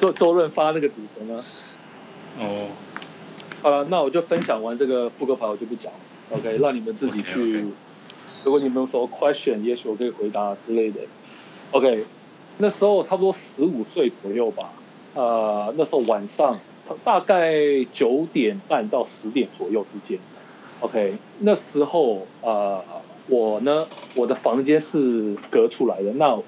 [0.00, 1.44] 周周润发那个赌神啊。
[2.40, 2.68] 哦。
[3.62, 5.98] 好了，那我就分享完这个扑克牌，我就不讲了。
[6.30, 7.58] OK，让你们自己去。
[7.58, 7.70] Okay, okay.
[8.44, 11.00] 如果你们有什么 question，也许我可以回答之类的。
[11.72, 12.06] OK，
[12.56, 14.72] 那时候差不多十五岁左右吧。
[15.14, 16.58] 呃，那时候晚上
[17.04, 17.52] 大概
[17.92, 20.18] 九点半到十点左右之间
[20.80, 22.82] ，OK，那时候呃，
[23.28, 26.38] 我呢，我的房间是隔出来的，那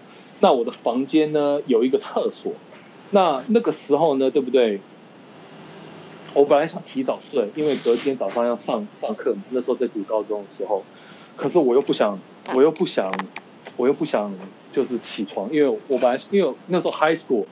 [0.41, 2.53] 那我的房间呢有一个厕所，
[3.11, 4.81] 那那个时候呢，对不对？
[6.35, 10.85] 我本来想提早睡，因为隔天早上要上上课嘛，那时候在读高中的时候，
[11.37, 12.19] 可是我又不想，
[12.55, 13.13] 我又不想，
[13.77, 14.35] 我又不想
[14.73, 17.45] 就是起床，因为我本来因为那时候 high school。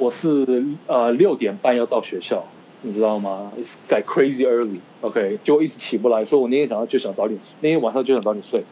[0.00, 2.46] 我是呃六点半要到学校，
[2.82, 3.52] 你知道吗？
[3.88, 8.62] 改 crazy early，OK，就一直起不来，所以我那天早上就想早点，那天晚上就想早点睡。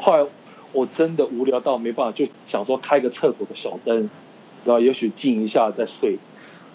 [0.00, 0.26] 后来
[0.72, 4.10] 我真的无聊到没办法，就想说开个厕所的小灯，
[4.64, 6.18] 然后也许静一下再睡。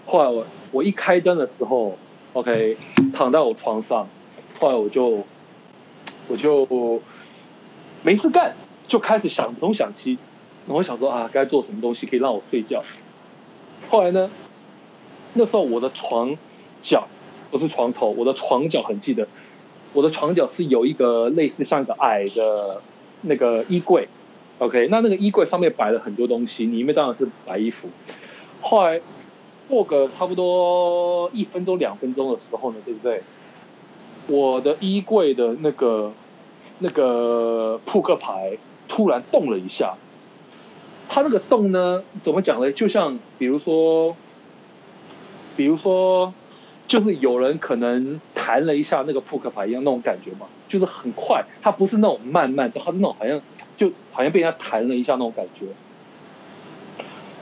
[0.05, 1.97] 后来我我一开灯的时候
[2.31, 2.77] ，OK，
[3.13, 4.07] 躺在我床上，
[4.59, 5.23] 后来我就
[6.29, 7.01] 我就
[8.03, 8.55] 没事干，
[8.87, 10.17] 就开始想东想西，
[10.65, 12.83] 然后我想说啊，该做什么东西可以让我睡觉。
[13.89, 14.29] 后来呢？
[15.35, 16.35] 那时候我的床
[16.81, 17.07] 脚
[17.51, 19.27] 不是床头，我的床脚很记得，
[19.93, 22.81] 我的床脚是有一个类似像一个矮的
[23.21, 24.07] 那个衣柜
[24.59, 27.89] ，OK，那那个衣柜上面摆了很多东西，里面当然是白衣服。
[28.61, 28.99] 后来
[29.67, 33.21] 过个差不多一分钟两分钟的时候呢，对不对？
[34.27, 36.11] 我的衣柜的那个
[36.79, 38.57] 那个扑克牌
[38.87, 39.95] 突然动了一下，
[41.07, 42.71] 它那个动呢，怎么讲呢？
[42.71, 44.15] 就像比如说，
[45.55, 46.33] 比如说，
[46.87, 53.41] 就是有人可能弹了一下那个扑克牌一样那种感觉嘛，就是很快，它不是那种慢慢的，它是那种好像
[53.77, 55.65] 就好像被人家弹了一下那种感觉。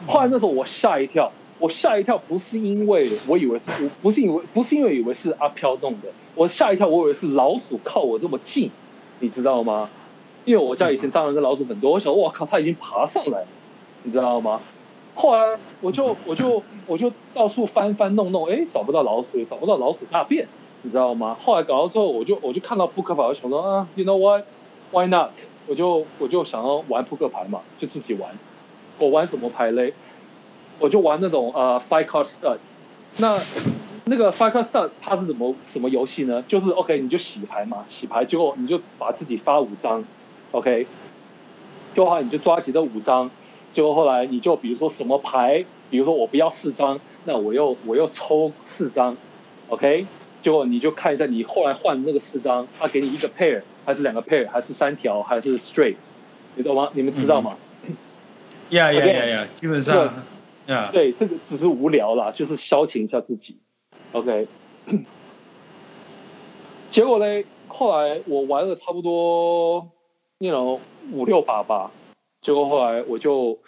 [0.07, 6.09] 后来那时候我吓一跳，我吓一跳不是因为我以为是，不是以为不是因为以为是阿飘弄的。
[6.35, 8.71] 我吓一跳，我以为是老鼠靠我这么近，
[9.19, 9.89] 你知道吗？
[10.45, 13.45] 因为我家以前蟑螂跟老鼠很多，我想我靠，它已经爬上来，
[14.03, 14.59] 你知道吗？
[15.15, 20.47] 后来我就我就我就到处翻翻弄弄，哎，找不到老鼠，也找不到老鼠大便，
[20.81, 21.37] 你知道吗？
[21.43, 25.31] 后来搞到之后，我就我就看到扑克牌，我想说啊，you know what，why not？
[25.67, 28.37] 我就我就想要玩扑克牌嘛，就自己玩。
[28.99, 29.93] 我玩什么牌嘞？
[30.79, 32.57] 我就玩那种呃 five card stud，
[33.17, 33.37] 那。
[34.05, 36.43] 那个 Five Card Stud 它是怎么什么游戏呢？
[36.45, 40.03] 就是 OK，你就洗牌嘛，洗牌结果你就把自己发五张
[40.51, 40.85] ，OK，
[41.95, 43.31] 就后来你就抓起这五张，
[43.73, 49.17] 结果后来你就比如说什么牌，比如说我不要四张，那我又我又抽四张
[49.69, 50.05] ，OK，
[50.41, 55.95] 结果你就看一下你后来换那个四张，他给你一个 pair 还是两个 pair 还是三条还是 straight，
[56.55, 56.89] 你懂吗？
[56.93, 57.57] 你们知道吗？
[58.69, 60.13] 呀呀呀呀，基本上，
[60.67, 63.57] 呀，对，这个只是无聊啦，就是消遣一下自己。
[64.13, 64.47] OK，
[66.89, 69.89] 结果嘞，后来我玩了差不多
[70.39, 70.79] ，you know
[71.11, 71.91] 五六把吧，
[72.43, 73.59] 结果后来我就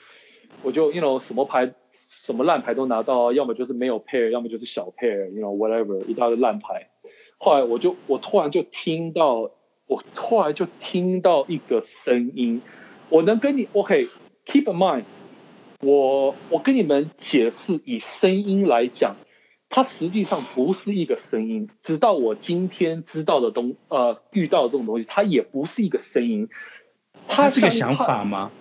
[0.62, 1.74] 我就 you know 什么牌
[2.10, 6.90] 什么烂牌都拿到，要么就是没有 pair，要么就是小 pair，you know whatever 一大堆烂牌。
[7.38, 9.50] 后来我就我突然就听到，
[9.88, 12.62] 我突然就听到一个声音，
[13.10, 14.10] 我能跟你 OK
[14.46, 15.06] keep in mind，
[15.82, 19.16] 我我跟你们解释以声音来讲。
[19.68, 26.48] 它实际上不是一个声音，直到我今天知道的东呃遇到的这种东西，它也不是一个声音，
[27.28, 28.52] 它是个想法吗？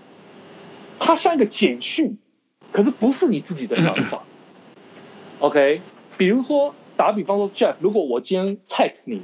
[0.98, 2.18] 它像一个简讯，
[2.72, 4.22] 可是不是你自己的想法。
[5.40, 5.80] OK，
[6.16, 9.22] 比如说打比方说，Jeff，如果我今天 text 你，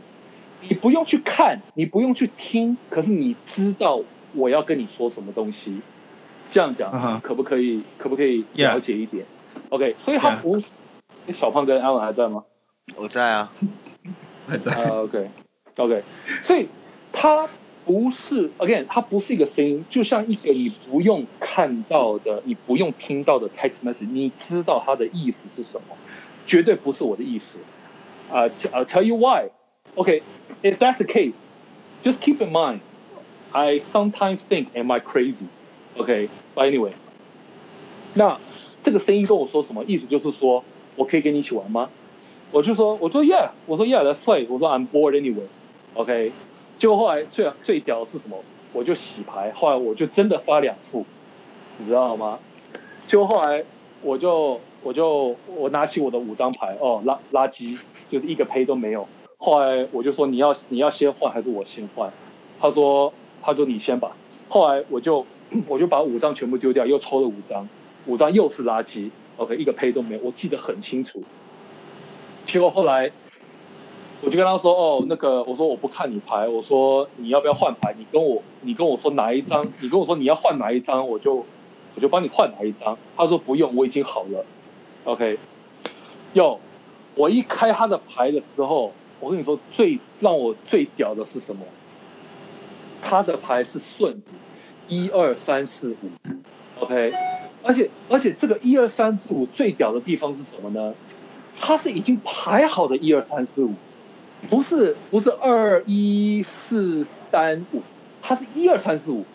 [0.69, 4.01] 你不用去看，你不用去听，可是你知道
[4.35, 5.81] 我要跟你说什么东西，
[6.51, 7.21] 这样讲、uh huh.
[7.21, 7.83] 可不可以？
[7.99, 9.25] 可不可以了解一点.
[9.71, 10.59] OK，所以它不。
[10.59, 10.65] Yeah.
[11.35, 12.45] 小胖跟 Alan 还在吗？
[12.97, 13.53] 我在啊，
[14.49, 14.73] 还在。
[14.73, 16.01] Uh, OK，OK，okay.
[16.01, 16.03] Okay.
[16.45, 16.69] 所以
[17.13, 17.49] 它
[17.86, 25.96] 不是，again，它不是一个声音，就像一个你不用看到的、你不用听到的 text message，你知道它的意思是什么？
[26.48, 27.58] 绝对不是我的意思。
[28.32, 29.50] 啊、uh,，I'll tell you why.
[29.96, 30.78] OK，if、okay.
[30.78, 31.34] that's the case,
[32.04, 32.80] just keep in mind,
[33.52, 35.48] I sometimes think, am I crazy?
[35.98, 36.72] OK，but、okay.
[36.72, 36.92] anyway，
[38.16, 38.40] 那
[38.84, 39.84] 这个声音跟我说什么？
[39.86, 40.64] 意思就是说。
[40.98, 41.90] 我可以跟你一起玩吗？
[42.54, 44.46] 我就说，我说 Yeah，我说 Yeah，let's play。
[44.48, 46.32] 我说 I'm bored anyway，OK。
[46.81, 48.43] 结果后来最最屌的是什么？
[48.73, 51.05] 我就洗牌，后来我就真的发两副，
[51.77, 52.39] 你知道吗？
[53.07, 53.63] 结果后来
[54.01, 57.77] 我就我就我拿起我的五张牌，哦，垃垃圾，
[58.09, 59.07] 就是一个胚都没有。
[59.37, 62.11] 后来我就说你要你要先换还是我先换？
[62.59, 63.13] 他说
[63.43, 64.17] 他说你先吧。
[64.49, 65.27] 后来我就
[65.69, 67.69] 我就把五张全部丢掉，又抽了五张，
[68.07, 69.11] 五张又是垃圾。
[69.37, 71.23] OK，一个胚都没有，我记得很清楚。
[72.47, 73.11] 结果后来，
[74.23, 77.95] 我就跟他说：“哦，那个，我说我不看你牌，我说你要不要换牌？
[77.97, 79.67] 你跟我，你跟我说哪一张？
[79.81, 81.45] 你跟我说你要换哪一张，我就
[81.95, 84.45] 我就帮你换哪一张。”他说：“不用，我已经好了。
[85.05, 85.39] ”OK，
[86.35, 86.61] 哟，
[87.15, 91.63] 我一开他的牌的时候，我跟你说最让我最屌的是什么？
[93.03, 94.27] 他的牌是顺子，
[94.87, 96.11] 一二三四五
[96.81, 97.15] ，OK。
[97.63, 100.95] 而且而且这个一二三四五最屌的地方是什么呢？
[101.59, 103.75] 他是已经排好的一二三四五，
[104.49, 107.83] 不是不是二一四三五，
[108.23, 109.27] 它是一二三四五。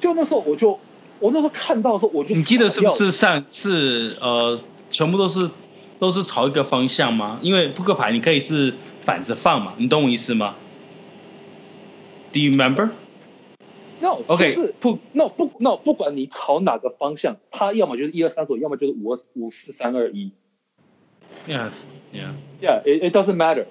[0.00, 0.80] 就那时候我就
[1.20, 4.58] 我那时候看到的时候我就，你记得是不是上次呃
[4.90, 5.50] 全部都是
[5.98, 7.38] 都是朝一个方向吗？
[7.42, 10.54] 因为扑克牌你可以是反着放嘛，你懂我意思吗
[12.32, 20.32] ？Do you remember？No，OK，不，No，不，No，不管你朝哪个方向，它要么就是一二三四五，要么就是五二五四三二一。
[21.46, 23.66] Yeah，Yeah，Yeah，It it doesn't matter。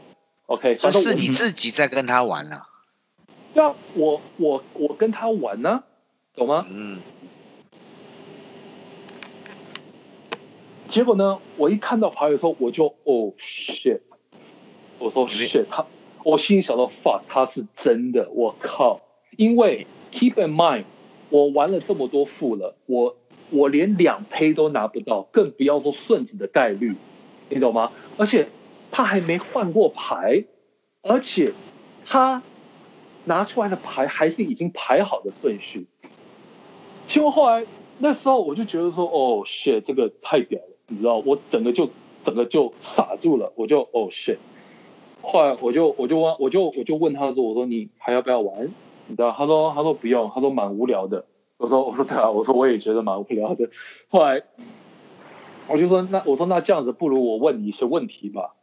[0.48, 2.68] OK，这是你自己在跟他玩啊。
[3.54, 5.84] 对啊，我我我跟他玩呢、啊，
[6.36, 6.66] 懂吗？
[6.70, 7.00] 嗯。
[10.90, 14.02] 结果呢，我一看到牌的时候，我就哦、oh,，shit，
[15.00, 15.86] 我说 shit，他，
[16.24, 19.02] 我心里想到 fuck，他是真的，我靠，
[19.38, 19.88] 因为。
[20.14, 20.84] keep in mind，
[21.32, 23.18] 我玩了这么多副了，我
[23.50, 26.96] 我连两胚都拿不到，更不要说顺子的概率，
[27.50, 27.92] 你懂吗？
[28.16, 28.48] 而且
[28.96, 30.46] 他还没换过牌，
[31.02, 31.52] 而且
[32.06, 32.44] 他
[33.26, 35.88] 拿出来的牌还是已经排好的顺序。
[37.08, 37.66] 结果后来
[37.98, 41.90] 那时候我就觉得说，哦，shit，这个太屌了，你知道，我整个就
[42.24, 44.38] 整个就傻住了，我就哦，shit。
[45.24, 48.72] 后来我就我就问我就我就问他说，我说你还要不要玩？
[49.08, 51.26] 你知道，他说他说不用，他说蛮无聊的。
[51.58, 53.72] 我说我说对啊，我说我也觉得蛮无聊的。
[54.10, 54.44] 后来
[55.68, 58.54] 我就说那我说那这样子，不如我问你一些问题吧。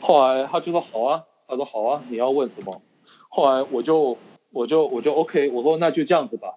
[0.00, 2.82] 后来他就说好啊，他说好啊，你要问什么？
[3.28, 4.16] 后来我就
[4.50, 6.54] 我就我就 OK，我说那就这样子吧。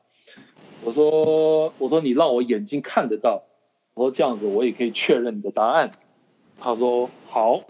[0.84, 3.44] 我说我说你让我眼睛看得到，
[3.94, 5.92] 我说这样子我也可以确认你的答案。
[6.60, 7.62] 他说好。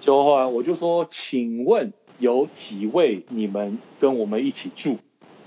[0.00, 4.98] 就后来我就说，请问有几位你们跟我们一起住？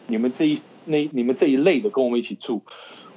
[0.07, 2.63] 你们这一那你们这一类的跟我们一起住？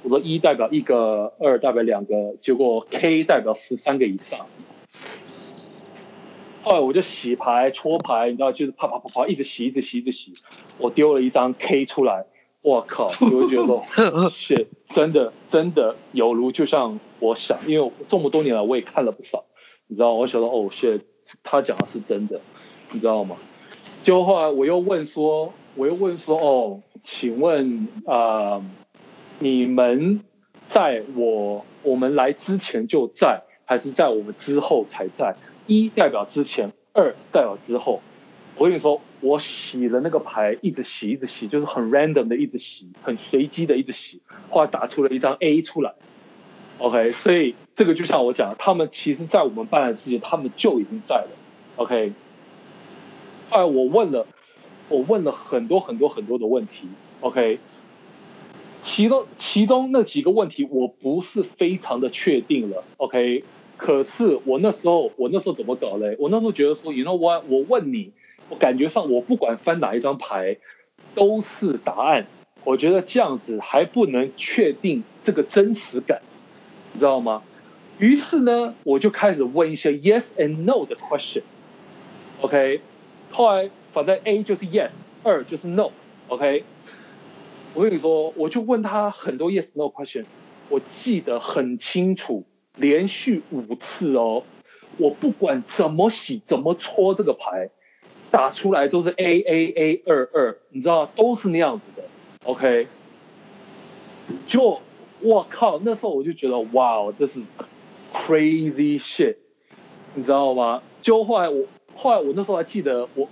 [0.03, 4.45] 我说一代表一个，二代表两个，结果 K 代表十三个以上。
[6.63, 10.33] 后来我就洗牌搓牌，你知道，就是啪啪啪啪一直洗一直洗一直洗，
[10.77, 12.25] 我丢了一张 K 出来，
[12.61, 13.07] 我靠！
[13.21, 13.83] 我就觉得说，
[14.31, 19.45] shit，真的真的有如就像我想，因为这么多年来我也看了不少，
[19.87, 21.01] 你知道，我想到哦，shit。
[21.43, 22.41] 他讲的是真的，
[22.91, 23.37] 你知道吗？
[24.03, 28.65] 就后来我又问说，我又问说，哦，请问啊、呃，
[29.39, 30.19] 你们
[30.67, 35.33] 在我我们来之前就在，还是在我们之后才在？
[35.65, 38.01] 一代表之前，二代表之后。
[38.57, 44.19] 我跟你说，我洗了那个牌，一直洗，一直洗，就是很 random 的一直洗，很随机的一直洗，
[44.49, 45.93] 后来打出了一张 A 出来。
[46.79, 51.29] OK，所以这个就像我讲，他们其实，在我们办案之前，他们就已经在了。
[51.77, 52.11] OK，
[53.49, 54.27] 后来我问了，
[54.89, 56.89] 我问了很多很多很多的问题。
[57.21, 57.57] OK，
[58.83, 62.83] 其中其中那几个问题，我不是非常的确定了。
[62.97, 63.45] OK，
[63.81, 66.15] 可是我那时候，我那时候怎么搞嘞？
[66.19, 67.45] 我那时候觉得说，You know what？
[67.49, 68.11] 我问你，
[68.47, 70.57] 我感觉上，我不管翻哪一张牌，
[71.15, 72.27] 都是答案。
[72.63, 76.21] 我觉得这样子还不能确定这个真实感。
[76.93, 77.41] 你知道吗？
[77.97, 81.41] 于是呢，我就开始问一些 yes and no 的 question。
[82.41, 82.81] OK，
[83.31, 84.91] 后来反正 A 就是 yes，
[85.23, 85.89] 二就是 no。
[86.27, 86.63] OK，
[87.73, 90.25] 我跟你说，我就问他很多 yes no question，
[90.69, 92.43] 我记得很清楚，
[92.75, 94.43] 连续五次哦，
[94.97, 97.69] 我不管怎么洗怎么搓这个牌，
[98.29, 102.03] 打出来都是 A A A 二二，你知道都是那样子的。
[102.45, 102.87] OK，
[104.47, 104.81] 就。
[105.23, 105.77] 我靠！
[105.83, 107.39] 那时候我就觉得，哇哦，这是
[108.11, 109.35] crazy shit，
[110.15, 110.81] 你知道吗？
[111.03, 113.29] 就后来我，后来我那时候还记得，我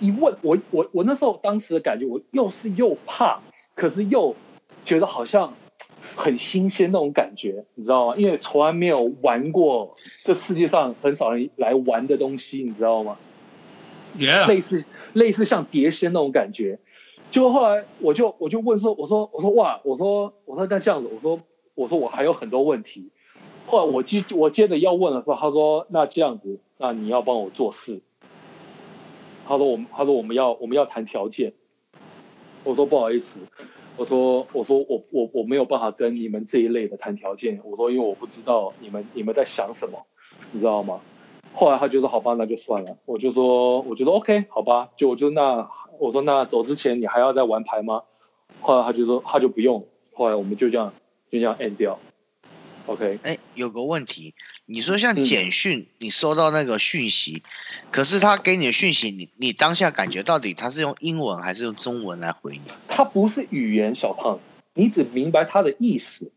[0.00, 3.40] 一问，我我我那时候当时的感觉，我又是又怕，
[3.74, 4.36] 可是又
[4.84, 5.54] 觉得好像
[6.16, 8.14] 很新鲜那种感觉，你知道吗？
[8.16, 9.94] 因为从来没有玩过
[10.24, 13.16] 这世界上很少人来玩的东西，你知道吗
[14.18, 16.78] ？Yeah，类似类似像碟仙那种感觉。
[17.30, 21.40] 就后来我就我就问说，我说我说哇，我说我说那这样子，我说
[21.74, 23.10] 我说我还有很多问题。
[23.66, 28.00] 后来我接我接着要问的时候，他说那这样子，那你要帮我做事。
[29.46, 31.52] 他说我们他说我们要我们要谈条件。
[32.62, 33.40] 我说不好意思，
[34.00, 37.60] 我说我说我我我没有办法跟你们这一类的谈条件。
[37.62, 40.06] 我说因为我不知道你们你们在想什么，
[40.52, 41.02] 你知道吗？
[41.52, 42.96] 后来他就说好吧，那就算了。
[43.04, 45.68] 我就说我觉得 OK，好吧，就我就那。
[45.98, 48.04] 我说那走之前你还要再玩牌吗？
[48.62, 49.84] 后来他就说他就不用，
[50.14, 50.94] 后来我们就这样
[51.30, 51.98] 就这样 end 掉。
[52.90, 53.18] OK。
[53.22, 54.34] 哎，有个问题，
[54.66, 62.62] 你说像简讯，你收到那个讯息，嗯、可是他给你的讯息，你你当下感觉到底他是用英文还是用中文来回你？
[62.88, 64.40] 他不是语言，小胖，
[64.74, 66.30] 你只明白他的意思。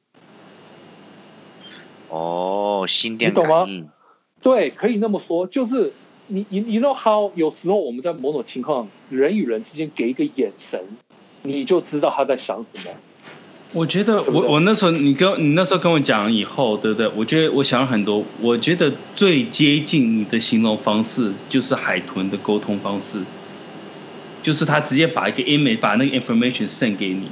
[2.10, 3.76] 哦，心电感应。
[3.76, 3.94] 你懂吗？
[4.42, 5.94] 对，可以那么说，就是。
[6.28, 10.82] 你你你 know how 有时候我们在某种情况，人与人之间给一个眼神，
[11.42, 12.96] 你就知道他在想什么。
[13.74, 17.08] 我觉得我我那时候你跟你那时候跟我讲以后，对不对？
[17.16, 23.18] 我觉得我想了很多，我觉得最接近你的形容方式就是海豚的沟通方式，
[24.44, 27.24] 就是他直接把一个 image 把那个 information send 给你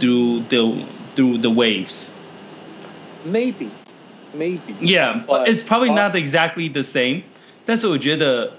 [0.00, 0.72] ，through the
[1.14, 2.08] through the waves。
[3.30, 3.68] Maybe,
[4.34, 4.72] maybe.
[4.80, 7.24] Yeah, but it's probably not exactly the same.
[7.66, 8.52] 但是我觉得，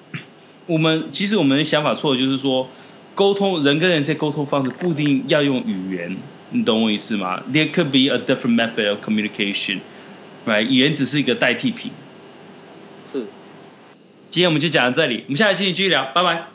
[0.67, 2.69] 我们其实我们的想法错了，就是说，
[3.15, 6.15] 沟通人跟人在沟通方式不一定要用语言，
[6.50, 10.62] 你懂我意思吗？There could be a different method of communication，right？
[10.62, 11.91] 语言只是一个代替品。
[13.12, 13.26] 是。
[14.30, 16.48] 今天我们就讲到这里，我们下个星期继续聊，拜拜。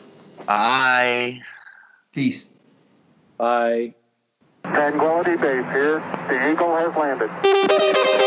[0.45, 1.41] Bye.。
[2.13, 2.47] Peace。
[3.37, 3.93] 拜。
[4.63, 6.01] Tranquility Base here.
[6.27, 8.22] The Eagle has landed.